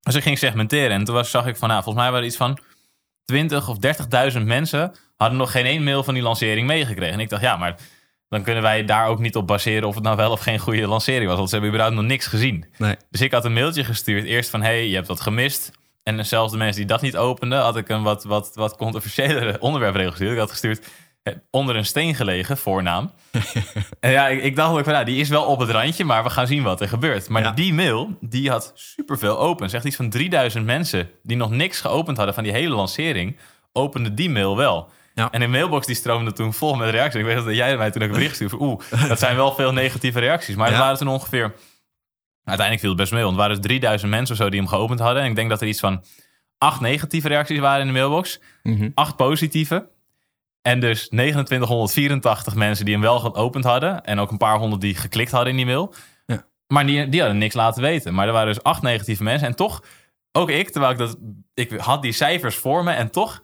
[0.00, 2.30] Dus ik ging segmenteren en toen was, zag ik van, nou, volgens mij waren er
[2.30, 2.58] iets van
[3.24, 3.76] 20 of
[4.32, 7.14] 30.000 mensen hadden nog geen één mail van die lancering meegekregen.
[7.14, 7.76] En ik dacht, ja, maar
[8.28, 10.86] dan kunnen wij daar ook niet op baseren of het nou wel of geen goede
[10.86, 11.36] lancering was.
[11.36, 12.64] Want ze hebben überhaupt nog niks gezien.
[12.78, 12.96] Nee.
[13.10, 14.24] Dus ik had een mailtje gestuurd.
[14.24, 15.80] Eerst van, hey, je hebt wat gemist.
[16.02, 19.56] En zelfs de mensen die dat niet openden, had ik een wat, wat, wat controversiëlere
[19.68, 20.32] onderwerpregel gestuurd.
[20.32, 20.86] Ik had gestuurd,
[21.50, 23.10] onder een steen gelegen, voornaam.
[24.00, 26.22] en ja, ik, ik dacht ook van, nou, die is wel op het randje, maar
[26.24, 27.28] we gaan zien wat er gebeurt.
[27.28, 27.50] Maar Ja.
[27.52, 29.72] die mail, die had superveel opens.
[29.72, 33.36] Echt iets van 3000 mensen die nog niks geopend hadden van die hele lancering,
[33.72, 34.88] openden die mail wel.
[35.14, 35.30] Ja.
[35.30, 37.20] En de mailbox die stroomde toen vol met reacties.
[37.20, 38.56] Ik weet dat jij mij toen ook een bericht stuurde.
[38.60, 40.54] Oeh, dat zijn wel veel negatieve reacties.
[40.54, 40.74] Maar Ja.
[40.74, 41.54] er waren toen ongeveer...
[42.44, 44.68] Uiteindelijk viel het best mee, want er waren dus 3000 mensen of zo die hem
[44.68, 45.22] geopend hadden.
[45.22, 46.04] En ik denk dat er iets van
[46.58, 48.40] acht negatieve reacties waren in de mailbox.
[48.62, 48.90] Mhm.
[48.94, 49.88] Acht positieve.
[50.62, 54.04] En dus 2984 mensen die hem wel geopend hadden.
[54.04, 55.94] En ook een paar honderd die geklikt hadden in die mail.
[56.26, 56.44] Ja.
[56.66, 58.14] Maar die, die hadden niks laten weten.
[58.14, 59.48] Maar er waren dus acht negatieve mensen.
[59.48, 59.82] En toch,
[60.32, 61.18] ook ik, terwijl ik dat...
[61.54, 63.42] Ik had die cijfers voor me en toch...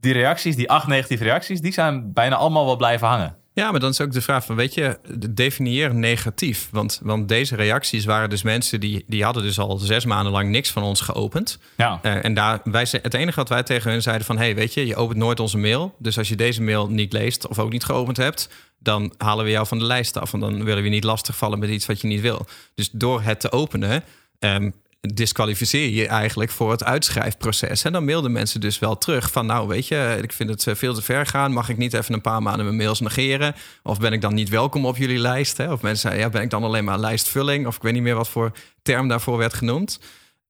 [0.00, 3.36] Die reacties, die acht negatieve reacties, die zijn bijna allemaal wel blijven hangen.
[3.54, 6.68] Ja, maar dan is ook de vraag van, weet je, de- definieer negatief.
[6.70, 10.48] Want, want deze reacties waren dus mensen die, die hadden dus al zes maanden lang
[10.50, 11.58] niks van ons geopend.
[11.76, 14.36] Ja, Eh, en daar, wij, het enige wat wij tegen hun zeiden van...
[14.38, 15.94] hey, weet je, je opent nooit onze mail.
[15.98, 18.48] Dus als je deze mail niet leest of ook niet geopend hebt...
[18.78, 20.32] dan halen we jou van de lijst af.
[20.32, 22.46] En dan willen we je niet lastigvallen met iets wat je niet wil.
[22.74, 24.04] Dus door het te openen...
[24.38, 24.70] ehm,
[25.08, 27.84] disqualificeer je eigenlijk voor het uitschrijfproces.
[27.84, 29.46] En dan mailden mensen dus wel terug van...
[29.46, 31.52] nou, weet je, ik vind het eh, veel te ver gaan.
[31.52, 33.54] Mag ik niet even een paar maanden mijn mails negeren?
[33.82, 35.56] Of ben ik dan niet welkom op jullie lijst?
[35.56, 35.72] Hè?
[35.72, 37.66] Of mensen zeiden, ja, ben ik dan alleen maar lijstvulling?
[37.66, 39.98] Of ik weet niet meer wat voor term daarvoor werd genoemd.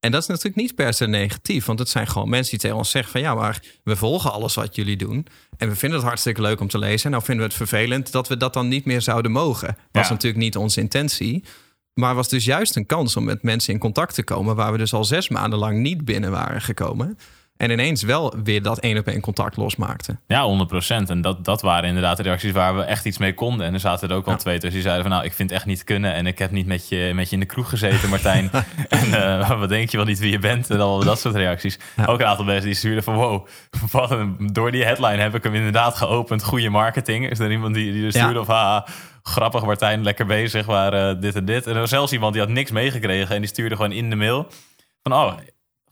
[0.00, 2.76] En dat is natuurlijk niet per se negatief, want het zijn gewoon mensen die tegen
[2.76, 6.08] ons zeggen van ja, maar we volgen alles wat jullie doen en we vinden het
[6.08, 7.10] hartstikke leuk om te lezen.
[7.10, 9.76] Nou vinden we het vervelend dat we dat dan niet meer zouden mogen.
[9.92, 10.12] Was Ja.
[10.12, 11.44] natuurlijk niet onze intentie,
[11.94, 14.78] maar was dus juist een kans om met mensen in contact te komen waar we
[14.78, 17.18] dus al zes maanden lang niet binnen waren gekomen.
[17.62, 20.20] En ineens wel weer dat één op één contact losmaakten.
[20.26, 20.66] Ja,
[21.04, 21.08] 100%.
[21.08, 23.66] En dat, dat waren inderdaad de reacties waar we echt iets mee konden.
[23.66, 25.12] En er zaten er ook wel twee tussen die zeiden van...
[25.12, 26.12] nou, ik vind het echt niet kunnen...
[26.14, 28.50] en ik heb niet met je, met je in de kroeg gezeten, Martijn.
[28.88, 30.70] en eh, wat denk je wel niet wie je bent?
[30.70, 31.78] En al dat soort reacties.
[32.06, 33.14] Ook een aantal mensen die stuurden van...
[33.14, 33.46] wow,
[33.90, 36.44] wat een, door die headline heb ik hem inderdaad geopend.
[36.44, 37.30] Goede marketing.
[37.30, 38.40] Is er iemand die, die er stuurde Ja.
[38.40, 38.46] of...
[38.46, 38.86] haha,
[39.22, 41.66] grappig Martijn, lekker bezig, maar eh, dit en dit.
[41.66, 43.34] En er was zelfs iemand die had niks meegekregen...
[43.34, 44.46] en die stuurde gewoon in de mail
[45.02, 45.12] van...
[45.12, 45.32] oh,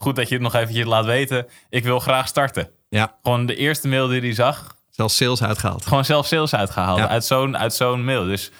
[0.02, 1.46] goed dat je het nog eventjes laat weten.
[1.68, 2.70] Ik wil graag starten.
[2.88, 5.86] Ja, Gewoon de eerste mail die hij zag, zelfs sales uitgehaald.
[5.86, 6.98] gewoon zelf sales uitgehaald.
[6.98, 7.08] Ja.
[7.08, 8.24] Uit zo'n uit zo'n mail.
[8.24, 8.50] Dus,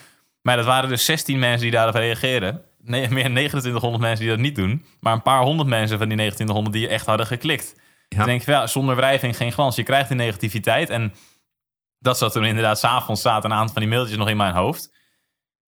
[0.43, 2.63] maar dat waren dus 16 mensen die daarop reageren.
[2.83, 4.85] Nee, meer dan 2900 mensen die dat niet doen.
[5.01, 7.75] Maar een paar honderd mensen van die 2900 die echt hadden geklikt.
[8.09, 8.17] Ja.
[8.17, 9.77] Dan denk je, ja, zonder wrijving geen glans.
[9.77, 10.91] Je krijgt die negativiteit.
[10.91, 11.15] En
[11.99, 14.99] dat zat toen inderdaad s'avonds zaten een aantal van die mailtjes nog in mijn hoofd.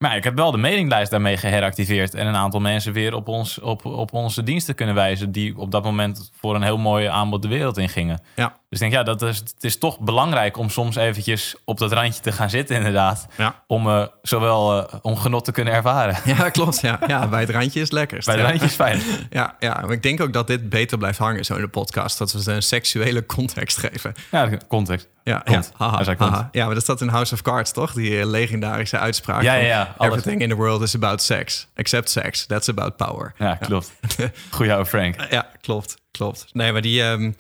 [0.03, 2.15] Maar ik heb wel de mailinglijst daarmee geheractiveerd.
[2.15, 5.33] En een aantal mensen weer op, ons, op, op onze diensten kunnen wijzen.
[5.33, 8.21] Die op dat moment voor een heel mooi aanbod de wereld in gingen.
[8.37, 11.79] Ja, Dus ik denk, ja, dat is, het is toch belangrijk om soms eventjes op
[11.79, 13.27] dat randje te gaan zitten, inderdaad.
[13.37, 13.63] ja.
[13.67, 16.17] Om eh, zowel eh, om genot te kunnen ervaren.
[16.37, 16.81] ja klopt.
[16.81, 16.99] Ja.
[17.07, 18.27] ja, bij het randje is het lekkerst.
[18.27, 18.43] Bij ja.
[18.43, 19.01] randje is fijn.
[19.31, 22.19] Ja, ja, maar ik denk ook dat dit beter blijft hangen zo in de podcast.
[22.19, 24.15] Dat we ze een seksuele context geven.
[24.31, 25.09] Ja, context.
[25.25, 25.63] Ja, ja.
[25.77, 26.49] Haha, haha.
[26.53, 27.93] ja, maar dat staat in House of Cards, toch?
[27.93, 29.43] Die eh, legendarische uitspraak.
[29.43, 29.95] Ja, ja.
[29.99, 31.67] Everything in the world is about sex.
[31.75, 32.47] Except sex.
[32.47, 33.35] That's about power.
[33.39, 33.93] Ja, klopt.
[34.51, 35.17] Goeie oude Frank.
[35.31, 36.47] Ja, klopt, klopt.
[36.53, 37.03] Nee, maar die...
[37.03, 37.33] ehm,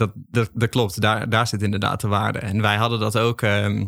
[0.00, 2.38] dat, dat, dat klopt, daar, daar zit inderdaad de waarde.
[2.38, 3.42] En wij hadden dat ook...
[3.42, 3.84] ehm,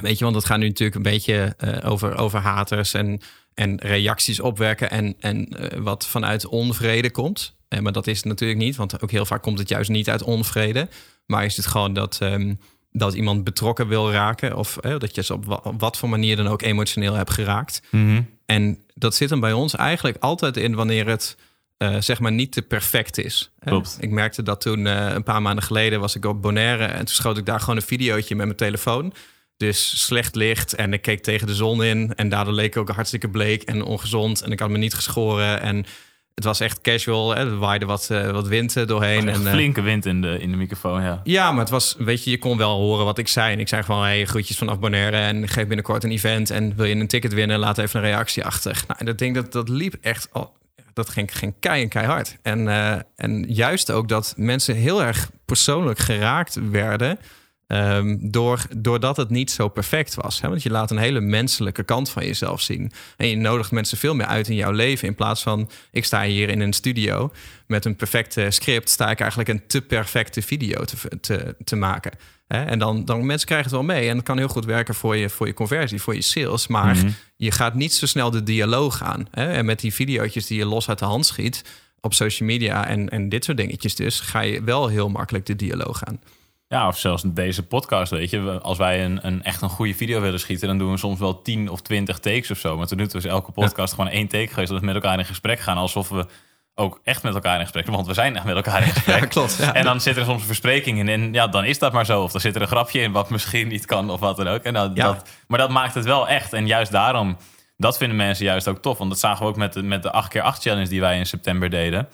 [0.00, 3.20] weet je, want het gaat nu natuurlijk een beetje eh, over, over haters en,
[3.54, 4.90] en reacties opwekken...
[4.90, 7.56] en, en eh, wat vanuit onvrede komt.
[7.68, 10.10] Eh, maar dat is het natuurlijk niet, want ook heel vaak komt het juist niet
[10.10, 10.88] uit onvrede.
[11.26, 12.54] Maar is het gewoon dat, ehm,
[12.92, 14.56] dat iemand betrokken wil raken...
[14.56, 17.82] of eh, dat je ze op wat voor manier dan ook emotioneel hebt geraakt...
[17.90, 18.22] Mhm.
[18.46, 21.36] En dat zit hem bij ons eigenlijk altijd in wanneer het
[21.76, 23.50] eh, zeg maar niet te perfect is.
[23.64, 23.96] Klopt.
[24.00, 27.14] Ik merkte dat toen eh, een paar maanden geleden was ik op Bonaire en toen
[27.14, 29.12] schoot ik daar gewoon een videootje met mijn telefoon.
[29.56, 32.90] Dus slecht licht en ik keek tegen de zon in en daardoor leek ik ook
[32.90, 35.86] hartstikke bleek en ongezond en ik had me niet geschoren en
[36.34, 37.34] het was echt casual.
[37.34, 37.36] Hè.
[37.36, 39.28] Er waaide wat, eh, wat wind doorheen.
[39.28, 41.20] En, flinke wind in de, in de microfoon, ja.
[41.24, 43.52] ja, maar het was, weet je, je kon wel horen wat ik zei.
[43.52, 46.50] En ik zei gewoon, hey, groetjes vanaf Bonaire en ik geef binnenkort een event.
[46.50, 48.82] En wil je een ticket winnen, laat even een reactie achter.
[48.86, 50.52] Nou, en dat ding, dat, dat liep echt, al,
[50.94, 51.54] dat ging, ging
[51.88, 52.36] keihard.
[52.42, 57.18] En, eh, en juist ook dat mensen heel erg persoonlijk geraakt werden...
[57.66, 60.40] ehm, door, doordat het niet zo perfect was.
[60.40, 60.48] Hè?
[60.48, 62.92] Want je laat een hele menselijke kant van jezelf zien.
[63.16, 65.08] En je nodigt mensen veel meer uit in jouw leven.
[65.08, 67.32] In plaats van, ik sta hier in een studio
[67.66, 68.90] met een perfecte script...
[68.90, 72.12] sta ik eigenlijk een te perfecte video te, te, te maken.
[72.46, 72.64] Hè?
[72.64, 74.08] En dan, dan mensen krijgen het wel mee.
[74.08, 76.66] En dat kan heel goed werken voor je, voor je conversie, voor je sales.
[76.66, 77.08] Maar Mhm.
[77.36, 79.26] je gaat niet zo snel de dialoog aan.
[79.30, 79.52] Hè?
[79.52, 81.64] En met die videootjes die je los uit de hand schiet...
[82.00, 84.20] op social media en, en dit soort dingetjes dus...
[84.20, 86.20] ga je wel heel makkelijk de dialoog aan.
[86.68, 88.58] Ja, of zelfs deze podcast, weet je.
[88.62, 90.68] Als wij een, een echt een goede video willen schieten...
[90.68, 92.76] dan doen we soms wel 10 of 20 takes of zo.
[92.76, 94.70] Maar tot nu toe is elke podcast gewoon één take geweest...
[94.70, 95.76] dat we met elkaar in gesprek gaan.
[95.76, 96.26] Alsof we
[96.74, 97.86] ook echt met elkaar in gesprek.
[97.86, 99.20] Want we zijn echt met elkaar in gesprek.
[99.20, 99.56] Ja, klopt.
[99.56, 99.74] Ja.
[99.74, 101.08] En dan zit er soms een verspreking in.
[101.08, 102.22] En ja, dan is dat maar zo.
[102.22, 104.62] Of dan zit er een grapje in wat misschien niet kan of wat dan ook.
[104.62, 105.04] En dat, Ja.
[105.04, 106.52] dat, maar dat maakt het wel echt.
[106.52, 107.36] En juist daarom,
[107.76, 108.98] dat vinden mensen juist ook tof.
[108.98, 111.70] Want dat zagen we ook met de, met de 8x8 challenge die wij in september
[111.70, 112.08] deden.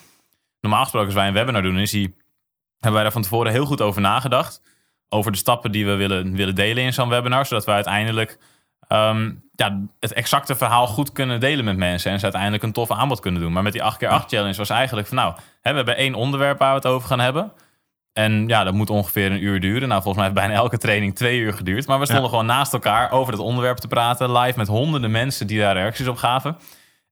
[0.61, 2.15] Normaal gesproken als wij een webinar doen, is die,
[2.81, 4.63] hebben wij daar van tevoren heel goed over nagedacht.
[5.09, 7.47] Over de stappen die we willen, willen delen in zo'n webinar.
[7.47, 8.39] Zodat we uiteindelijk
[8.89, 12.11] ehm, ja, het exacte verhaal goed kunnen delen met mensen.
[12.11, 13.53] En ze uiteindelijk een tof aanbod kunnen doen.
[13.53, 16.71] Maar met die 8x8 challenge was eigenlijk van nou, hè, we hebben één onderwerp waar
[16.71, 17.53] we het over gaan hebben.
[18.13, 19.89] En ja, dat moet ongeveer een uur duren.
[19.89, 21.87] Nou, volgens mij heeft bijna elke training twee uur geduurd.
[21.87, 22.31] Maar we stonden Ja.
[22.31, 24.39] gewoon naast elkaar over het onderwerp te praten.
[24.39, 26.57] Live met honderden mensen die daar reacties op gaven.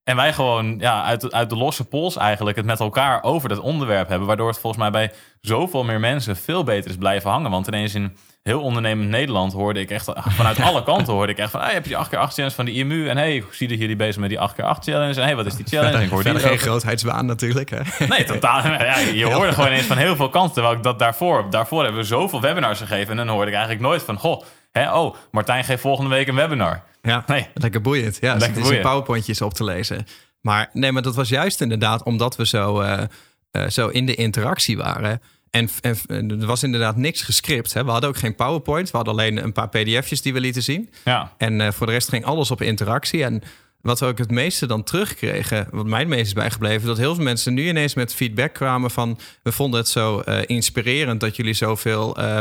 [0.03, 3.49] En wij gewoon ja, uit, de- uit de losse pols eigenlijk het met elkaar over
[3.49, 4.27] dat onderwerp hebben.
[4.27, 7.51] Waardoor het volgens mij bij zoveel meer mensen veel beter is blijven hangen.
[7.51, 11.51] Want ineens in heel ondernemend Nederland hoorde ik echt vanuit alle kanten hoorde ik echt
[11.51, 11.61] van...
[11.61, 13.07] Hey, heb je die 8x8 challenge van die IMU?
[13.09, 15.13] En hey, hoe zie je jullie bezig met die 8x8 challenge?
[15.15, 15.97] En hey, wat is die challenge?
[15.97, 16.59] En ik hoorde Verder geen ook.
[16.59, 17.69] grootheidswaan natuurlijk.
[17.69, 17.79] Hè?
[18.07, 18.61] Nee, totaal.
[18.67, 20.53] Ja, je hoorde gewoon eens van heel veel kanten.
[20.53, 23.09] Terwijl ik dat daarvoor, daarvoor hebben we zoveel webinars gegeven.
[23.11, 26.35] En dan hoorde ik eigenlijk nooit van, goh, hè, oh, Martijn geeft volgende week een
[26.35, 26.83] webinar.
[27.01, 27.47] Ja, Nee.
[27.53, 28.17] lekker boeiend.
[28.21, 28.83] Ja, Lekker het is boeiend.
[28.85, 30.05] een powerpointjes op te lezen.
[30.41, 33.03] Maar nee, maar dat was juist inderdaad omdat we zo, eh,
[33.51, 35.21] eh, zo in de interactie waren.
[35.49, 37.73] En, en en er was inderdaad niks gescript.
[37.73, 37.83] Hè?
[37.85, 38.91] We hadden ook geen PowerPoint.
[38.91, 40.89] We hadden alleen een paar pdf'jes die we lieten zien.
[41.05, 43.23] Ja, En eh, voor de rest ging alles op interactie.
[43.23, 43.41] En
[43.81, 47.15] wat we ook het meeste dan terugkregen, wat mij het meest is bijgebleven, dat heel
[47.15, 51.35] veel mensen nu ineens met feedback kwamen van we vonden het zo eh, inspirerend dat
[51.35, 52.39] jullie zoveel eh,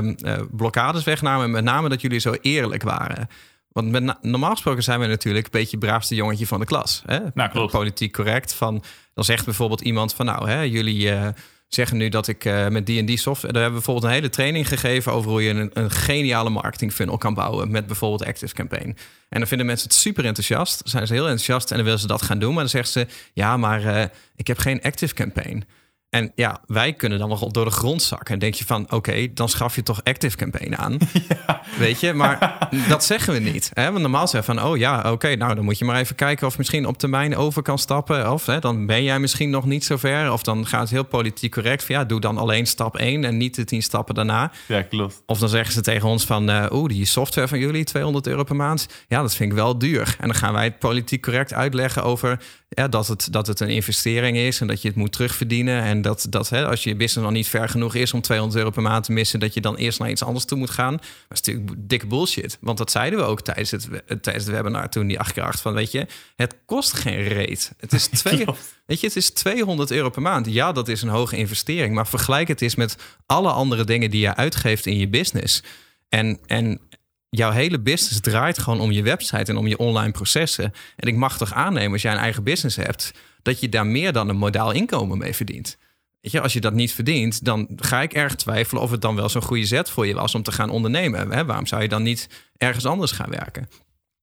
[0.50, 1.44] blokkades wegnamen.
[1.44, 3.28] En met name dat jullie zo eerlijk waren.
[3.72, 7.02] Want met normaal gesproken zijn we natuurlijk een beetje het braafste jongetje van de klas.
[7.06, 7.18] Hè?
[7.34, 7.72] Nou, klopt.
[7.72, 8.54] Politiek correct.
[8.54, 8.82] Van,
[9.14, 11.28] dan zegt bijvoorbeeld iemand van nou, hè, jullie eh,
[11.68, 13.52] zeggen nu dat ik eh, met die en die software...
[13.52, 16.92] Daar hebben we bijvoorbeeld een hele training gegeven over hoe je een, een geniale marketing
[16.92, 18.96] funnel kan bouwen met bijvoorbeeld Active Campaign.
[19.28, 20.82] En dan vinden mensen het super enthousiast.
[20.84, 22.50] Zijn ze heel enthousiast en dan willen ze dat gaan doen.
[22.50, 24.04] Maar dan zeggen ze, ja, maar eh,
[24.36, 25.64] ik heb geen Active Campaign.
[26.10, 28.34] En ja, wij kunnen dan nog door de grond zakken.
[28.34, 30.98] En denk je van, oké, dan schaf je toch Active Campaign aan.
[31.78, 33.70] Weet je, maar dat zeggen we niet.
[33.74, 33.90] Hè?
[33.90, 36.46] Want normaal zeggen we van, oh ja, oké, nou dan moet je maar even kijken
[36.46, 38.32] of misschien op termijn over kan stappen.
[38.32, 40.32] Of hè, dan ben jij misschien nog niet zo ver.
[40.32, 43.36] Of dan gaat het heel politiek correct van, ja, doe dan alleen stap 1 en
[43.36, 44.52] niet de 10 stappen daarna.
[44.66, 45.22] ja klopt.
[45.26, 48.44] Of dan zeggen ze tegen ons van, eh oeh, die software van jullie, 200 euro
[48.44, 48.86] per maand.
[49.08, 50.16] Ja, dat vind ik wel duur.
[50.20, 52.38] En dan gaan wij het politiek correct uitleggen over
[52.78, 55.82] ja, dat, het, dat het een investering is en dat je het moet terugverdienen.
[55.82, 58.70] En dat, dat hè, als je business nog niet ver genoeg is om 200 euro
[58.70, 60.92] per maand te missen, dat je dan eerst naar iets anders toe moet gaan.
[60.96, 62.58] Dat is natuurlijk dikke bullshit.
[62.60, 65.60] Want dat zeiden we ook tijdens het, tijdens het webinar toen, die 8 keer 8
[65.60, 67.72] van, weet je, het kost geen reet.
[67.78, 68.44] Het is twee.
[68.86, 70.46] Weet je, het is 200 euro per maand.
[70.46, 71.94] Ja, dat is een hoge investering.
[71.94, 75.62] Maar vergelijk het eens met alle andere dingen die je uitgeeft in je business.
[76.08, 76.80] En, en
[77.30, 80.72] jouw hele business draait gewoon om je website en om je online processen.
[80.96, 83.12] En ik mag toch aannemen, als jij een eigen business hebt,
[83.42, 85.78] dat je daar meer dan een modaal inkomen mee verdient.
[86.20, 89.14] Weet je, als je dat niet verdient, dan ga ik erg twijfelen of het dan
[89.14, 91.30] wel zo'n goede zet voor je was om te gaan ondernemen.
[91.30, 91.44] Hè?
[91.44, 93.68] Waarom zou je dan niet ergens anders gaan werken?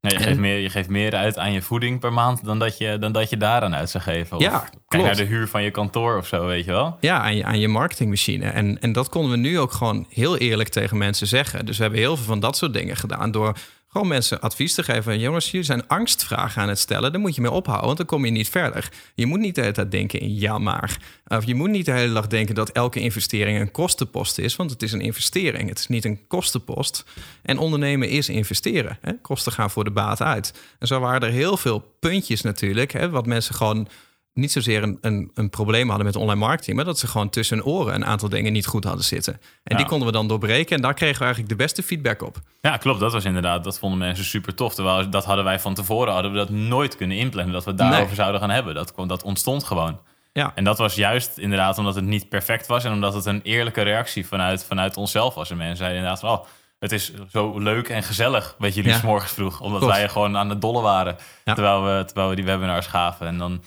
[0.05, 2.77] Nee, je, geeft meer, je geeft meer uit aan je voeding per maand dan dat
[2.77, 4.37] je, dan dat je daaraan uit zou geven.
[4.37, 6.97] Of Ja, Kijk naar de huur van je kantoor of zo, weet je wel.
[6.99, 8.49] Ja, aan je, aan je marketingmachine.
[8.49, 11.65] En, en dat konden we nu ook gewoon heel eerlijk tegen mensen zeggen.
[11.65, 13.57] Dus we hebben heel veel van dat soort dingen gedaan door
[13.95, 15.19] gewoon mensen advies te geven.
[15.19, 17.11] Jongens, jullie zijn angstvragen aan het stellen.
[17.11, 18.91] Daar moet je mee ophouden, want dan kom je niet verder.
[19.13, 20.97] Je moet niet de hele tijd denken in ja maar.
[21.27, 24.55] Of je moet niet de hele dag denken dat elke investering een kostenpost is.
[24.55, 25.69] Want het is een investering.
[25.69, 27.05] Het is niet een kostenpost.
[27.41, 28.97] En ondernemen is investeren.
[29.01, 29.11] Hè?
[29.21, 30.53] Kosten gaan voor de baat uit.
[30.79, 32.91] En zo waren er heel veel puntjes natuurlijk.
[32.91, 33.87] Hè, wat mensen gewoon
[34.35, 37.57] niet zozeer een, een, een probleem hadden met online marketing, maar dat ze gewoon tussen
[37.57, 39.33] hun oren een aantal dingen niet goed hadden zitten.
[39.33, 39.77] En Ja.
[39.77, 42.37] die konden we dan doorbreken en daar kregen we eigenlijk de beste feedback op.
[42.61, 42.99] Ja, klopt.
[42.99, 44.73] Dat was inderdaad, dat vonden mensen super tof.
[44.75, 47.53] Terwijl dat hadden wij van tevoren, hadden we dat nooit kunnen inplannen.
[47.53, 48.15] Dat we het daarover Nee.
[48.15, 48.73] zouden gaan hebben.
[48.75, 49.99] Dat, dat ontstond gewoon.
[50.33, 52.83] Ja, En dat was juist inderdaad omdat het niet perfect was.
[52.83, 55.49] En omdat het een eerlijke reactie vanuit, vanuit onszelf was.
[55.49, 56.45] En mensen zeiden inderdaad van, oh,
[56.79, 58.97] het is zo leuk en gezellig wat jullie Ja.
[58.97, 59.59] s morgens vroeg.
[59.61, 59.95] Omdat Klopt.
[59.95, 61.15] wij gewoon aan het dolle waren.
[61.45, 61.53] Ja.
[61.53, 63.27] Terwijl, we, terwijl we die webinars gaven.
[63.27, 63.61] En dan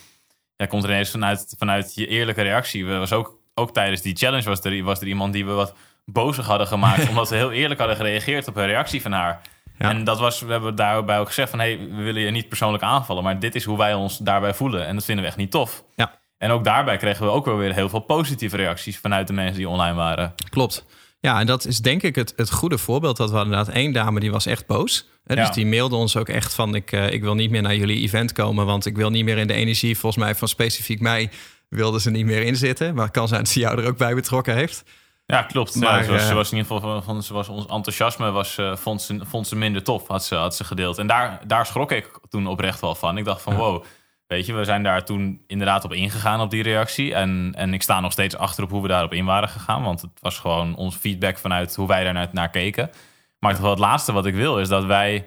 [0.58, 2.86] ja, komt er ineens vanuit, vanuit je eerlijke reactie.
[2.86, 5.74] We was ook, ook tijdens die challenge was er, was er iemand die we wat
[6.04, 7.08] bozig hadden gemaakt.
[7.10, 9.40] omdat we heel eerlijk hadden gereageerd op een reactie van haar.
[9.78, 9.90] Ja.
[9.90, 11.58] En dat was, we hebben daarbij ook gezegd van...
[11.58, 13.22] hey, we willen je niet persoonlijk aanvallen...
[13.22, 14.86] maar dit is hoe wij ons daarbij voelen.
[14.86, 15.84] En dat vinden we echt niet tof.
[15.96, 18.98] ja En ook daarbij kregen we ook wel weer heel veel positieve reacties...
[18.98, 20.34] vanuit de mensen die online waren.
[20.50, 20.84] klopt.
[21.20, 23.16] Ja, en dat is denk ik het, het goede voorbeeld.
[23.16, 25.06] Dat we hadden inderdaad één dame die was echt boos.
[25.24, 26.74] Hè, Dus die mailde ons ook echt van...
[26.74, 28.66] Ik, eh, ik wil niet meer naar jullie event komen...
[28.66, 29.98] want ik wil niet meer in de energie...
[29.98, 31.30] volgens mij van specifiek mij
[31.68, 32.94] wilde ze niet meer inzitten.
[32.94, 34.84] Maar het kan zijn dat ze jou er ook bij betrokken heeft.
[35.26, 35.74] Ja, klopt.
[35.74, 37.66] Maar, ja, ze, was, ze eh, was in ieder geval van, van ze was, ons
[37.66, 40.98] enthousiasme was, eh, vond, ze, vond ze minder tof, had ze, had ze gedeeld.
[40.98, 43.18] En daar, daar schrok ik toen oprecht wel van.
[43.18, 43.84] Ik dacht van wow,
[44.28, 47.14] weet je, we zijn daar toen inderdaad op ingegaan op die reactie.
[47.14, 49.82] En, en ik sta nog steeds achter op hoe we daarop in waren gegaan.
[49.82, 52.90] Want het was gewoon ons feedback vanuit hoe wij daar naar, naar keken.
[53.38, 55.26] Maar toch wel het laatste wat ik wil is dat wij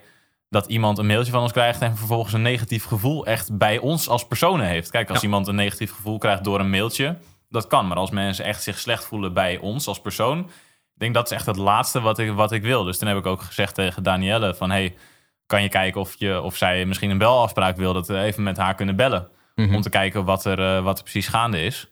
[0.50, 4.08] dat iemand een mailtje van ons krijgt en vervolgens een negatief gevoel echt bij ons
[4.10, 4.92] als personen heeft.
[4.92, 5.24] Kijk, als Ja.
[5.24, 7.18] iemand een negatief gevoel krijgt door een mailtje,
[7.50, 7.88] dat kan.
[7.88, 10.40] Maar als mensen echt zich slecht voelen bij ons als persoon,
[10.94, 12.84] ik denk dat is echt het laatste wat ik, wat ik wil.
[12.84, 14.96] Dus toen heb ik ook gezegd tegen Danielle van, hey,
[15.52, 18.58] kan je kijken of, je, of zij misschien een belafspraak wil, dat we even met
[18.58, 19.28] haar kunnen bellen.
[19.56, 19.76] Mhm.
[19.76, 21.92] Om te kijken wat er, eh, wat er precies gaande is.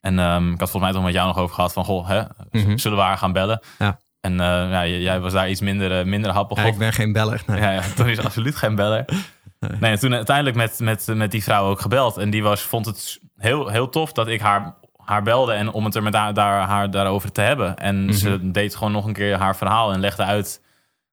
[0.00, 2.22] En ehm, ik had volgens mij toch met jou nog over gehad van, goh, hè,
[2.50, 2.76] Mhm.
[2.76, 3.60] zullen we haar gaan bellen?
[3.78, 3.98] Ja.
[4.20, 6.72] En eh, ja, jij was daar iets minder, eh, minder happig Ja, op.
[6.72, 7.42] ik ben geen beller.
[7.46, 7.60] Nee.
[7.60, 9.04] Ja, ja, Tony is absoluut geen beller.
[9.80, 12.16] Nee, en toen uiteindelijk met, met, met die vrouw ook gebeld.
[12.16, 15.84] En die was, vond het heel, heel tof dat ik haar, haar belde en om
[15.84, 17.76] het er met haar, daar, haar daarover te hebben.
[17.76, 20.62] En ze deed gewoon nog een keer haar verhaal en legde uit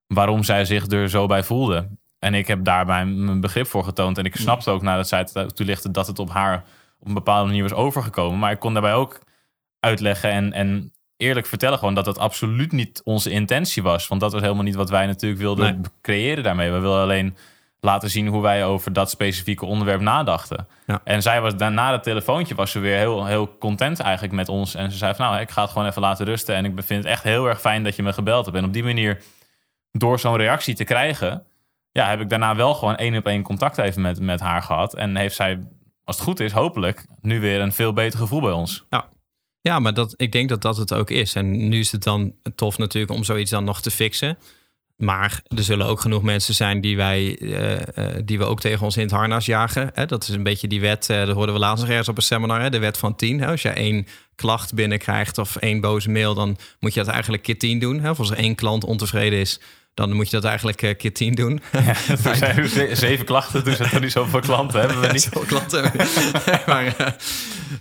[0.08, 1.88] waarom zij zich er zo bij voelde.
[2.20, 4.18] En ik heb daarbij mijn begrip voor getoond.
[4.18, 6.64] En ik snapte ook nadat zij het toelichtte dat het op haar
[7.00, 8.40] op een bepaalde manier was overgekomen.
[8.40, 9.20] Maar ik kon daarbij ook
[9.80, 14.08] uitleggen en, en eerlijk vertellen gewoon dat dat absoluut niet onze intentie was.
[14.08, 15.92] Want dat was helemaal niet wat wij natuurlijk wilden Nee.
[16.02, 16.72] creëren daarmee.
[16.72, 17.36] We wilden alleen
[17.80, 20.68] laten zien hoe wij over dat specifieke onderwerp nadachten.
[20.88, 21.02] Ja.
[21.04, 24.76] En zij was daarna het telefoontje was ze weer heel, heel content eigenlijk met ons.
[24.76, 26.56] En ze zei van nou, ik ga het gewoon even laten rusten.
[26.56, 28.58] En ik vind het echt heel erg fijn dat je me gebeld hebt.
[28.58, 29.22] En op die manier,
[29.98, 31.44] door zo'n reactie te krijgen,
[31.92, 34.96] ja, heb ik daarna wel gewoon één op één contact even met, met haar gehad.
[34.96, 35.60] En heeft zij,
[36.04, 38.86] als het goed is, hopelijk nu weer een veel beter gevoel bij ons.
[39.62, 41.36] Ja, maar dat, ik denk dat dat het ook is.
[41.36, 44.38] En nu is het dan tof natuurlijk om zoiets dan nog te fixen.
[44.98, 48.86] Maar er zullen ook genoeg mensen zijn die, wij, eh, eh, die we ook tegen
[48.86, 49.90] ons in het harnas jagen.
[49.94, 50.06] Hè?
[50.06, 52.24] Dat is een beetje die wet, eh dat hoorden we laatst nog ergens op een
[52.24, 52.70] seminar, hè?
[52.70, 53.40] de wet van 10.
[53.40, 53.48] Hè?
[53.48, 57.58] Als je één klacht binnenkrijgt of één boze mail, dan moet je dat eigenlijk keer
[57.58, 58.00] 10 doen.
[58.00, 58.16] Hè?
[58.16, 59.60] Als er één klant ontevreden is,
[59.98, 61.62] dan moet je dat eigenlijk eh, keer 10 doen.
[62.34, 65.22] Zijn ze- zeven klachten, toen zijn er niet zoveel klanten, hebben we niet.
[65.22, 65.92] Zoveel klanten
[66.46, 67.08] nee, maar, eh,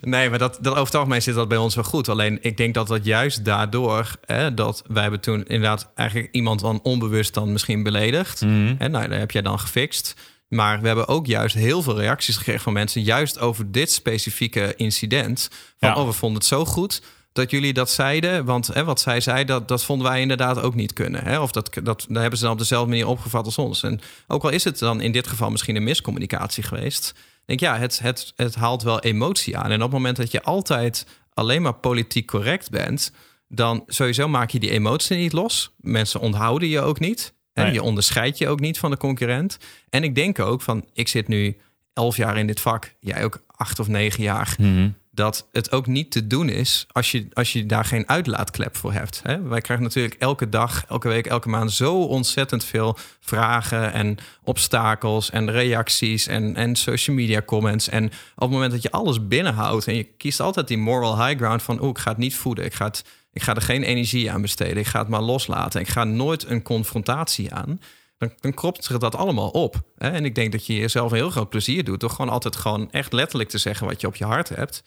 [0.01, 2.09] nee, maar dat, dat over het algemeen zit dat bij ons wel goed.
[2.09, 4.11] Alleen ik denk dat dat juist daardoor...
[4.25, 8.41] Hè, dat wij hebben toen inderdaad eigenlijk iemand dan onbewust dan misschien beledigd.
[8.41, 8.75] Mhm.
[8.79, 10.15] En nou, dat heb jij dan gefixt.
[10.49, 13.03] Maar we hebben ook juist heel veel reacties gekregen van mensen...
[13.03, 15.49] juist over dit specifieke incident.
[15.79, 15.95] Van, Ja.
[15.97, 17.03] oh, we vonden het zo goed
[17.37, 18.45] dat jullie dat zeiden.
[18.45, 21.25] Want hè, wat zij zei, dat, dat vonden wij inderdaad ook niet kunnen.
[21.25, 21.41] Hè?
[21.41, 23.83] Of dat, dat, daar hebben ze dan op dezelfde manier opgevat als ons.
[23.83, 27.15] En ook al is het dan in dit geval misschien een miscommunicatie geweest...
[27.45, 29.71] denk ja, het, het, het haalt wel emotie aan.
[29.71, 33.13] En op het moment dat je altijd alleen maar politiek correct bent...
[33.49, 35.75] dan sowieso maak je die emotie niet los.
[35.81, 37.35] Mensen onthouden je ook niet.
[37.53, 37.73] En Nee.
[37.73, 39.59] je onderscheidt je ook niet van de concurrent.
[39.91, 41.57] En ik denk ook van, ik zit nu
[41.93, 42.95] elf jaar in dit vak.
[43.01, 44.89] Jij ook acht of negen jaar Mhm.
[45.17, 48.93] Dat het ook niet te doen is als je, als je daar geen uitlaatklep voor
[48.93, 49.21] hebt.
[49.23, 49.43] Hè?
[49.43, 55.31] Wij krijgen natuurlijk elke dag, elke week, elke maand zo ontzettend veel vragen en obstakels
[55.31, 57.89] en reacties en, en social media comments.
[57.89, 61.39] En op het moment dat je alles binnenhoudt en je kiest altijd die moral high
[61.39, 63.83] ground van, oh, ik ga het niet voeden, ik ga, het, ik ga er geen
[63.83, 67.81] energie aan besteden, ik ga het maar loslaten, ik ga nooit een confrontatie aan.
[68.19, 69.83] Dan, dan kropt zich dat allemaal op.
[69.97, 70.11] Hè?
[70.11, 72.91] En ik denk dat je jezelf een heel groot plezier doet door gewoon altijd gewoon
[72.91, 74.83] echt letterlijk te zeggen wat je op je hart hebt.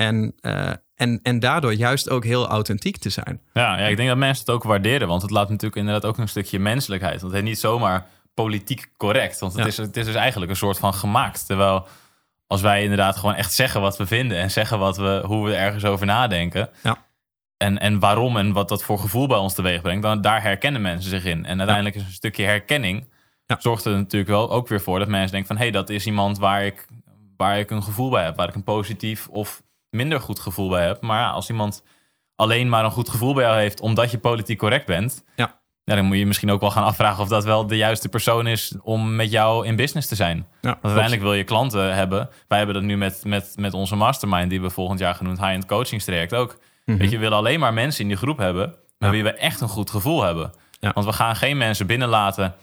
[0.00, 3.40] En, eh, en, en daardoor juist ook heel authentiek te zijn.
[3.52, 5.08] Ja, ja, ik denk dat mensen het ook waarderen.
[5.08, 7.20] Want het laat natuurlijk inderdaad ook een stukje menselijkheid.
[7.20, 9.38] Want het is niet zomaar politiek correct.
[9.38, 9.68] Want het, Ja.
[9.68, 11.46] is, het is dus eigenlijk een soort van gemaakt.
[11.46, 11.86] Terwijl
[12.46, 14.38] als wij inderdaad gewoon echt zeggen wat we vinden...
[14.38, 16.68] en zeggen wat we, hoe we ergens over nadenken...
[16.82, 16.96] Ja.
[17.56, 20.02] En, en waarom en wat dat voor gevoel bij ons teweeg brengt...
[20.02, 21.44] dan daar herkennen mensen zich in.
[21.44, 23.08] En uiteindelijk is een stukje herkenning...
[23.46, 23.56] Ja.
[23.60, 25.56] zorgt er natuurlijk wel ook weer voor dat mensen denken van...
[25.56, 26.86] hé, hey, dat is iemand waar ik,
[27.36, 28.36] waar ik een gevoel bij heb.
[28.36, 31.00] Waar ik een positief of minder goed gevoel bij heb.
[31.02, 31.82] Maar ja, als iemand
[32.36, 33.80] alleen maar een goed gevoel bij jou heeft...
[33.80, 35.24] omdat je politiek correct bent...
[35.36, 35.58] Ja.
[35.84, 38.46] Ja, dan moet je misschien ook wel gaan afvragen of dat wel de juiste persoon
[38.46, 40.36] is om met jou in business te zijn.
[40.36, 42.28] Ja, Want uiteindelijk wil je klanten hebben.
[42.48, 45.66] Wij hebben dat nu met, met, met onze mastermind, die we volgend jaar genoemd high-end
[45.66, 46.58] coachingstraject ook.
[46.84, 49.10] Weet je, we willen alleen maar mensen in die groep hebben met Ja.
[49.10, 50.52] wie we echt een goed gevoel hebben.
[50.80, 50.90] Ja.
[50.94, 52.54] Want we gaan geen mensen binnenlaten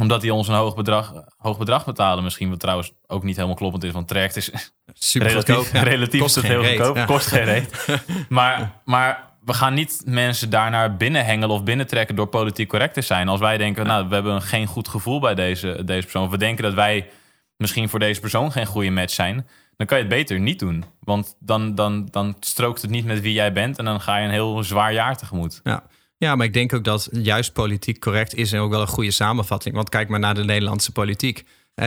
[0.00, 2.24] omdat die ons een hoog bedrag, hoog bedrag betalen.
[2.24, 5.74] Misschien wat trouwens ook niet helemaal kloppend is, want traject is Super relatief, goedkoop.
[5.74, 7.04] Ja, relatief kost is het geen heel reet, goedkoop, ja.
[7.04, 7.88] kost geen reet.
[8.28, 13.28] maar, maar we gaan niet mensen daarnaar binnenhengelen of binnentrekken door politiek correct te zijn.
[13.28, 16.24] Als wij denken, nou, we hebben geen goed gevoel bij deze, deze persoon.
[16.24, 17.08] Of we denken dat wij
[17.56, 19.46] misschien voor deze persoon geen goede match zijn.
[19.76, 20.84] Dan kan je het beter niet doen.
[21.00, 23.78] Want dan, dan, dan strookt het niet met wie jij bent.
[23.78, 25.60] En dan ga je een heel zwaar jaar tegemoet.
[25.64, 25.82] Ja.
[26.16, 29.10] Ja, maar ik denk ook dat juist politiek correct is en ook wel een goede
[29.10, 29.74] samenvatting.
[29.74, 31.44] Want kijk maar naar de Nederlandse politiek.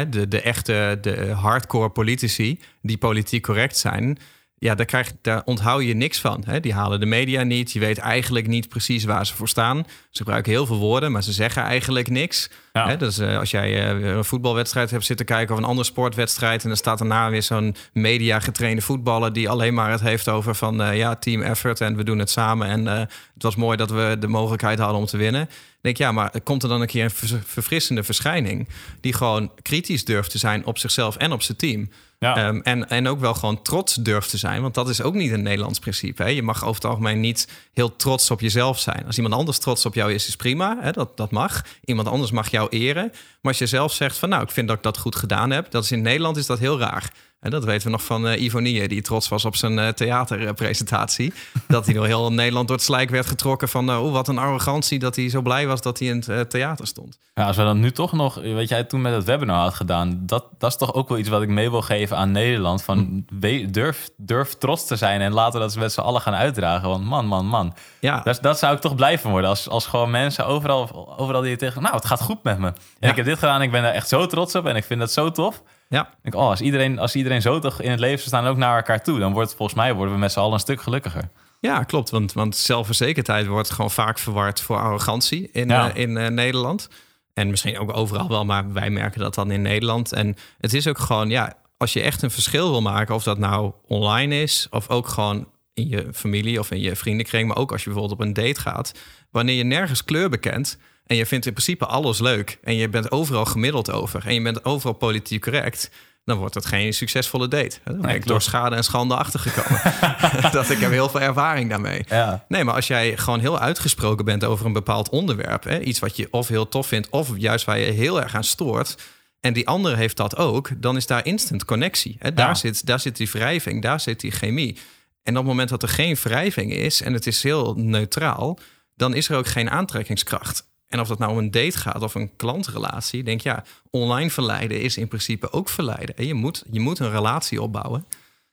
[0.10, 4.18] De, de echte, de hardcore politici die politiek correct zijn,
[4.60, 6.44] ja, daar, krijg, daar onthoud je niks van.
[6.46, 6.60] Hè?
[6.60, 7.72] Die halen de media niet.
[7.72, 9.86] Je weet eigenlijk niet precies waar ze voor staan.
[10.10, 12.50] Ze gebruiken heel veel woorden, maar ze zeggen eigenlijk niks.
[12.74, 12.88] Ja.
[12.88, 12.98] Hè?
[12.98, 16.62] Dus uh, als jij uh, een voetbalwedstrijd hebt zitten kijken of een andere sportwedstrijd...
[16.62, 19.34] en dan staat daarna weer zo'n media getrainde voetballer...
[19.34, 22.30] die alleen maar het heeft over van uh, ja, team effort en we doen het
[22.30, 22.68] samen...
[22.68, 25.50] en het was mooi dat we de mogelijkheid hadden om te winnen.
[25.82, 28.68] Denk ja, maar komt er dan een keer een verfrissende verschijning...
[29.02, 31.90] die gewoon kritisch durft te zijn op zichzelf en op zijn team...
[32.20, 32.48] Ja.
[32.48, 34.62] Um, en, en ook wel gewoon trots durft te zijn.
[34.62, 36.24] Want dat is ook niet een Nederlands principe.
[36.24, 36.30] Hè?
[36.30, 39.06] Je mag over het algemeen niet heel trots op jezelf zijn.
[39.06, 40.78] Als iemand anders trots op jou is, is prima.
[40.82, 40.92] Hè?
[40.92, 41.66] Dat, dat mag.
[41.86, 43.10] Iemand anders mag jou eren.
[43.12, 45.72] Maar als je zelf zegt van nou, ik vind dat ik dat goed gedaan heb.
[45.72, 47.14] Dat is in Nederland is dat heel raar.
[47.40, 51.34] En dat weten we nog van uh, Ivonie, die trots was op zijn uh, theaterpresentatie.
[51.68, 53.90] dat hij door heel Nederland door het slijk werd getrokken van...
[53.90, 56.88] Uh, oh, wat een arrogantie dat hij zo blij was dat hij in het theater
[56.88, 57.20] stond.
[57.34, 60.20] Ja, als we dan nu toch nog, wat jij toen met het webinar had gedaan...
[60.22, 62.84] dat, dat is toch ook wel iets wat ik mee wil geven aan Nederland.
[62.84, 63.72] Van hm.
[63.72, 66.90] durf, durf trots te zijn en laten dat ze met z'n allen gaan uitdragen.
[66.90, 67.74] Want man, man, man.
[68.00, 68.22] Ja.
[68.22, 69.50] Dat, dat zou ik toch blij van worden.
[69.50, 71.82] Als, als gewoon mensen overal, overal die je tegen...
[71.82, 72.68] Nou, het gaat goed met me.
[72.68, 73.10] En ja.
[73.10, 75.12] ik heb dit gedaan ik ben daar echt zo trots op en ik vind dat
[75.12, 75.64] zo tof...
[75.90, 76.10] Ja.
[76.22, 79.04] Denk, oh, als, iedereen, als iedereen zo toch in het leven staan ook naar elkaar
[79.04, 81.30] toe, dan wordt volgens mij worden we met z'n allen een stuk gelukkiger.
[81.60, 82.10] Ja, klopt.
[82.10, 85.90] Want, want zelfverzekerdheid wordt gewoon vaak verward voor arrogantie in, ja.
[85.90, 86.90] uh, in uh, Nederland.
[87.34, 90.12] En misschien ook overal wel, maar wij merken dat dan in Nederland.
[90.12, 93.38] En het is ook gewoon, ja, als je echt een verschil wil maken, of dat
[93.38, 97.72] nou online is, of ook gewoon in je familie of in je vriendenkring, maar ook
[97.72, 98.92] als je bijvoorbeeld op een date gaat,
[99.32, 100.78] wanneer je nergens kleur bekent,
[101.10, 102.60] en je vindt in principe alles leuk.
[102.64, 104.28] En je bent overal gemiddeld over.
[104.28, 105.90] En je bent overal politiek correct.
[106.26, 107.78] Dan wordt het geen succesvolle date.
[107.84, 109.82] Dan ben ik door schade en schande achtergekomen.
[110.52, 112.06] dat ik heb heel veel ervaring daarmee.
[112.10, 112.46] Ja.
[112.48, 115.64] Nee, maar als jij gewoon heel uitgesproken bent over een bepaald onderwerp.
[115.64, 118.44] Hè, iets wat je of heel tof vindt, of juist waar je heel erg aan
[118.44, 118.98] stoort.
[119.40, 122.16] En die andere heeft dat ook, dan is daar instant connectie.
[122.20, 122.34] Hè.
[122.34, 122.56] Daar, ja.
[122.56, 124.78] zit, daar zit die wrijving, daar zit die chemie.
[125.24, 128.60] En op het moment dat er geen wrijving is en het is heel neutraal,
[128.96, 130.68] dan is er ook geen aantrekkingskracht.
[130.90, 134.82] En of dat nou om een date gaat of een klantrelatie, denk ja, online verleiden
[134.82, 136.26] is in principe ook verleiden.
[136.26, 138.06] Je moet, je moet een relatie opbouwen.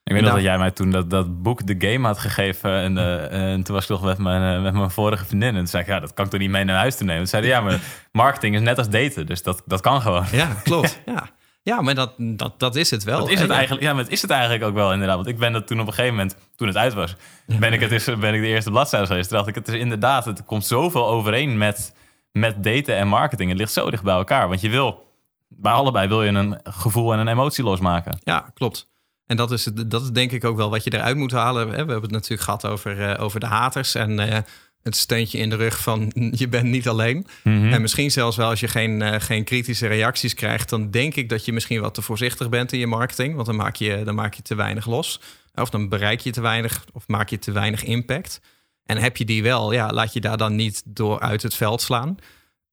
[0.04, 2.70] Ik weet nog dat jij mij toen dat, dat boek The Game had gegeven.
[2.70, 5.48] En, uh, en toen was ik nog met mijn, uh, met mijn vorige vriendin.
[5.48, 7.18] En toen zei ik, ja, dat kan ik toch niet mee naar huis te nemen.
[7.18, 7.80] Toen zeiden ja, maar
[8.12, 9.26] marketing is net als daten.
[9.26, 10.24] Dus dat, dat kan gewoon.
[10.32, 11.00] Ja, klopt.
[11.06, 11.30] ja.
[11.62, 13.18] Ja, maar dat, dat, dat is het wel.
[13.18, 15.16] Dat is het eigenlijk, ja, maar het is het eigenlijk ook wel inderdaad.
[15.16, 17.16] Want ik ben dat toen op een gegeven moment, toen het uit was,
[17.46, 19.28] ben ik, het is, ben ik de eerste bladzijde geweest.
[19.28, 21.94] Toen dacht ik, het is inderdaad, het komt zoveel overeen met
[22.36, 23.48] met daten en marketing.
[23.48, 24.48] Het ligt zo dicht bij elkaar.
[24.48, 25.06] Want je wil,
[25.48, 28.18] bij allebei wil je een gevoel en een emotie losmaken.
[28.22, 28.88] Ja, klopt.
[29.26, 31.68] En dat is, dat is denk ik ook wel wat je eruit moet halen.
[31.68, 34.36] We hebben het natuurlijk gehad over, uh, over de haters en uh,
[34.82, 37.26] het steuntje in de rug van je bent niet alleen.
[37.42, 37.72] Mm -hmm.
[37.72, 41.28] En misschien zelfs wel als je geen, uh, geen kritische reacties krijgt, dan denk ik
[41.28, 43.34] dat je misschien wat te voorzichtig bent in je marketing.
[43.34, 45.20] Want dan maak je, dan maak je te weinig los.
[45.54, 48.40] Of dan bereik je te weinig of maak je te weinig impact.
[48.86, 51.82] En heb je die wel, ja, laat je daar dan niet door uit het veld
[51.82, 52.16] slaan.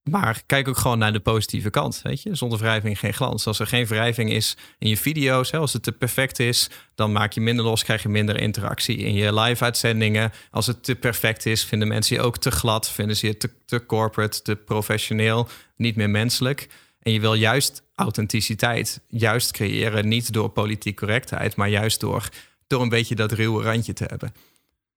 [0.03, 2.01] Maar kijk ook gewoon naar de positieve kant.
[2.03, 2.35] Weet je?
[2.35, 3.47] Zonder wrijving geen glans.
[3.47, 7.11] Als er geen wrijving is in je video's, hè, als het te perfect is, dan
[7.11, 10.31] maak je minder los, krijg je minder interactie in je live-uitzendingen.
[10.51, 13.49] Als het te perfect is, vinden mensen je ook te glad, vinden ze je te,
[13.65, 16.67] te corporate, te professioneel, niet meer menselijk.
[17.01, 22.29] En je wil juist authenticiteit juist creëren, niet door politiek correctheid, maar juist door,
[22.67, 24.33] door een beetje dat ruwe randje te hebben.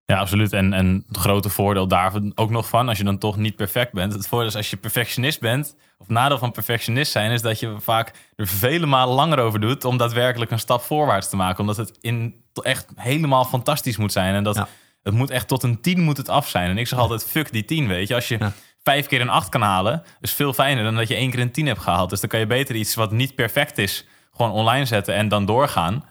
[0.06, 0.52] Ja, absoluut.
[0.52, 3.92] En, en het grote voordeel daarvan ook nog van, als je dan toch niet perfect
[3.92, 4.12] bent.
[4.12, 7.76] Het voordeel is als je perfectionist bent, of nadeel van perfectionist zijn, is dat je
[7.78, 11.60] vaak er vele malen langer over doet om daadwerkelijk een stap voorwaarts te maken.
[11.60, 14.34] Omdat het in echt helemaal fantastisch moet zijn.
[14.34, 14.68] En dat
[15.02, 16.70] het moet echt tot een tien moet het af zijn.
[16.70, 18.14] En ik zeg altijd, fuck die tien, weet je.
[18.14, 18.50] Als je
[18.82, 21.52] vijf keer een acht kan halen, is veel fijner dan dat je één keer een
[21.52, 22.10] tien hebt gehaald.
[22.10, 25.46] Dus dan kan je beter iets wat niet perfect is, gewoon online zetten en dan
[25.46, 26.04] doorgaan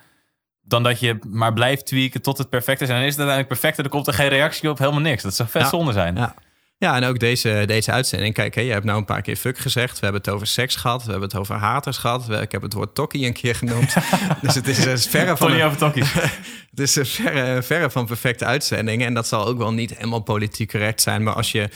[0.67, 2.89] dan dat je maar blijft tweaken tot het perfect is.
[2.89, 5.23] En dan is het uiteindelijk perfect en er komt er geen reactie op, helemaal niks.
[5.23, 6.15] Dat zou vet zonde zijn.
[6.15, 6.35] Ja.
[6.77, 8.33] Ja, en ook deze, deze uitzending.
[8.33, 9.93] Kijk, hè, je hebt nou een paar keer fuck gezegd.
[9.99, 11.03] We hebben het over seks gehad.
[11.03, 12.29] We hebben het over haters gehad.
[12.29, 13.95] Ik heb het woord tokkie een keer genoemd.
[14.41, 15.61] dus het is, is verre van...
[15.61, 16.13] over tokkies.
[16.71, 19.07] het is een verre, verre van perfecte uitzendingen.
[19.07, 21.23] En dat zal ook wel niet helemaal politiek correct zijn.
[21.23, 21.69] Maar als je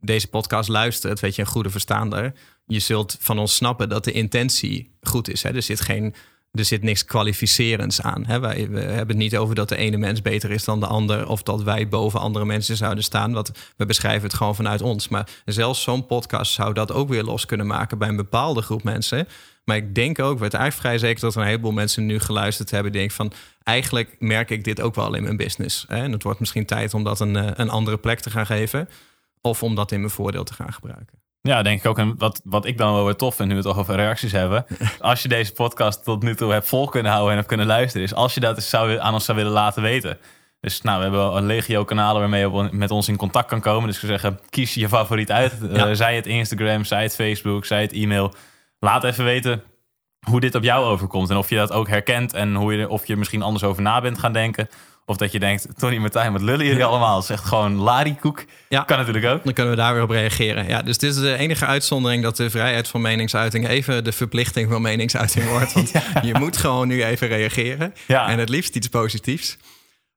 [0.00, 2.32] deze podcast luistert, weet je, een goede verstaander.
[2.66, 5.42] Je zult van ons snappen dat de intentie goed is.
[5.42, 5.54] Hè?
[5.54, 6.14] Er zit geen
[6.52, 8.26] er zit niks kwalificerends aan.
[8.26, 8.40] Hè?
[8.40, 11.28] Wij, we hebben het niet over dat de ene mens beter is dan de ander.
[11.28, 13.32] Of dat wij boven andere mensen zouden staan.
[13.32, 15.08] Wat, we beschrijven het gewoon vanuit ons.
[15.08, 18.82] Maar zelfs zo'n podcast zou dat ook weer los kunnen maken bij een bepaalde groep
[18.82, 19.28] mensen.
[19.64, 22.70] Maar ik denk ook, weet eigenlijk vrij zeker dat er een heleboel mensen nu geluisterd
[22.70, 22.92] hebben.
[22.92, 23.32] Die van,
[23.62, 25.84] eigenlijk merk ik dit ook wel in mijn business.
[25.88, 26.02] Hè?
[26.02, 28.88] En het wordt misschien tijd om dat een, eh, een andere plek te gaan geven.
[29.40, 31.21] Of om dat in mijn voordeel te gaan gebruiken.
[31.42, 31.98] Ja, denk ik ook.
[31.98, 34.32] En wat, wat ik dan wel weer tof vind, nu we het toch over reacties
[34.32, 34.66] hebben.
[35.00, 38.06] Als je deze podcast tot nu toe hebt vol kunnen houden en hebt kunnen luisteren,
[38.06, 40.18] is als je dat eens zou, aan ons zou willen laten weten.
[40.60, 43.86] Dus nou, we hebben een legio kanalen waarmee je met ons in contact kan komen.
[43.86, 45.58] Dus ik zou zeggen, kies je favoriet uit.
[45.72, 45.88] Ja.
[45.88, 48.34] Uh, zij het Instagram, zij het Facebook, zij het e-mail.
[48.78, 49.62] Laat even weten
[50.26, 51.30] hoe dit op jou overkomt.
[51.30, 53.82] En of je dat ook herkent en hoe je, of je er misschien anders over
[53.82, 54.68] na bent gaan denken.
[55.06, 57.24] Of dat je denkt, Tony Martijn, wat lullen jullie allemaal?
[57.28, 58.44] Echt gewoon larikoek.
[58.68, 58.82] Ja.
[58.82, 59.44] Kan natuurlijk ook.
[59.44, 60.68] Dan kunnen we daar weer op reageren.
[60.68, 64.70] Ja, dus dit is de enige uitzondering dat de vrijheid van meningsuiting even de verplichting
[64.70, 65.72] van meningsuiting wordt.
[65.72, 65.92] Want
[66.22, 67.94] je moet gewoon nu even reageren.
[68.06, 68.28] Ja.
[68.28, 69.56] En het liefst iets positiefs.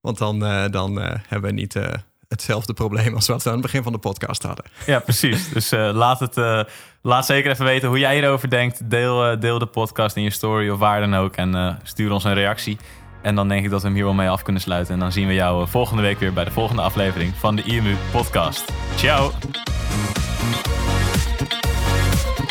[0.05, 1.87] Want dan, eh, dan eh, hebben we niet eh,
[2.27, 4.65] hetzelfde probleem als wat we aan het begin van de podcast hadden.
[4.85, 5.49] Ja, precies.
[5.49, 6.65] Dus laat, het,
[7.01, 8.89] laat zeker even weten hoe jij erover denkt.
[8.89, 11.35] Deel, deel de podcast in je story of waar dan ook.
[11.35, 12.77] En stuur ons een reactie.
[13.25, 14.93] En dan denk ik dat we hem hier wel mee af kunnen sluiten.
[14.93, 17.63] En dan zien we jou eh, volgende week weer bij de volgende aflevering van de
[17.63, 18.71] IMU Podcast.
[18.95, 19.31] Ciao!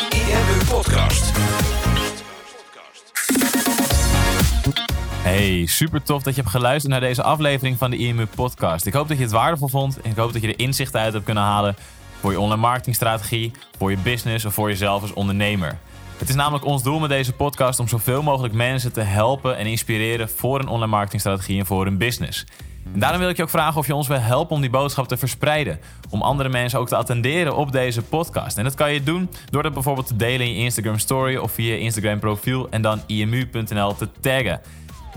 [0.09, 1.31] IMU Podcast.
[5.21, 8.85] Hey, super tof dat je hebt geluisterd naar deze aflevering van de IMU Podcast.
[8.85, 11.13] Ik hoop dat je het waardevol vond en ik hoop dat je er inzichten uit
[11.13, 11.75] hebt kunnen halen
[12.19, 15.77] voor je online marketingstrategie, voor je business of voor jezelf als ondernemer.
[16.17, 19.65] Het is namelijk ons doel met deze podcast om zoveel mogelijk mensen te helpen en
[19.65, 22.45] inspireren voor een online marketingstrategie en voor hun business.
[22.93, 25.07] En daarom wil ik je ook vragen of je ons wil helpen om die boodschap
[25.07, 25.79] te verspreiden.
[26.09, 28.57] Om andere mensen ook te attenderen op deze podcast.
[28.57, 31.51] En dat kan je doen door dat bijvoorbeeld te delen in je Instagram story of
[31.51, 34.61] via je Instagram profiel en dan imu.nl te taggen.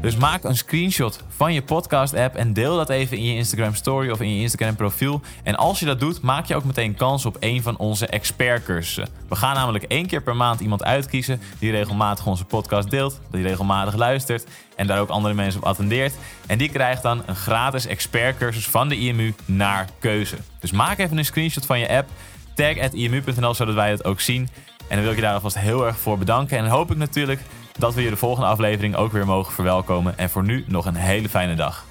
[0.00, 4.10] Dus maak een screenshot van je podcast-app en deel dat even in je Instagram story
[4.10, 5.20] of in je Instagram profiel.
[5.42, 9.08] En als je dat doet, maak je ook meteen kans op een van onze expertcursussen.
[9.28, 13.42] We gaan namelijk één keer per maand iemand uitkiezen die regelmatig onze podcast deelt, die
[13.42, 14.46] regelmatig luistert
[14.76, 16.14] en daar ook andere mensen op attendeert.
[16.46, 20.36] En die krijgt dan een gratis expertcursus van de IMU naar keuze.
[20.60, 22.08] Dus maak even een screenshot van je app,
[22.54, 24.48] tag at imu.nl zodat wij het ook zien.
[24.78, 26.58] En dan wil ik je daar alvast heel erg voor bedanken.
[26.58, 27.40] En hoop ik natuurlijk
[27.78, 30.18] dat we je de volgende aflevering ook weer mogen verwelkomen.
[30.18, 31.87] En voor nu nog een hele fijne dag.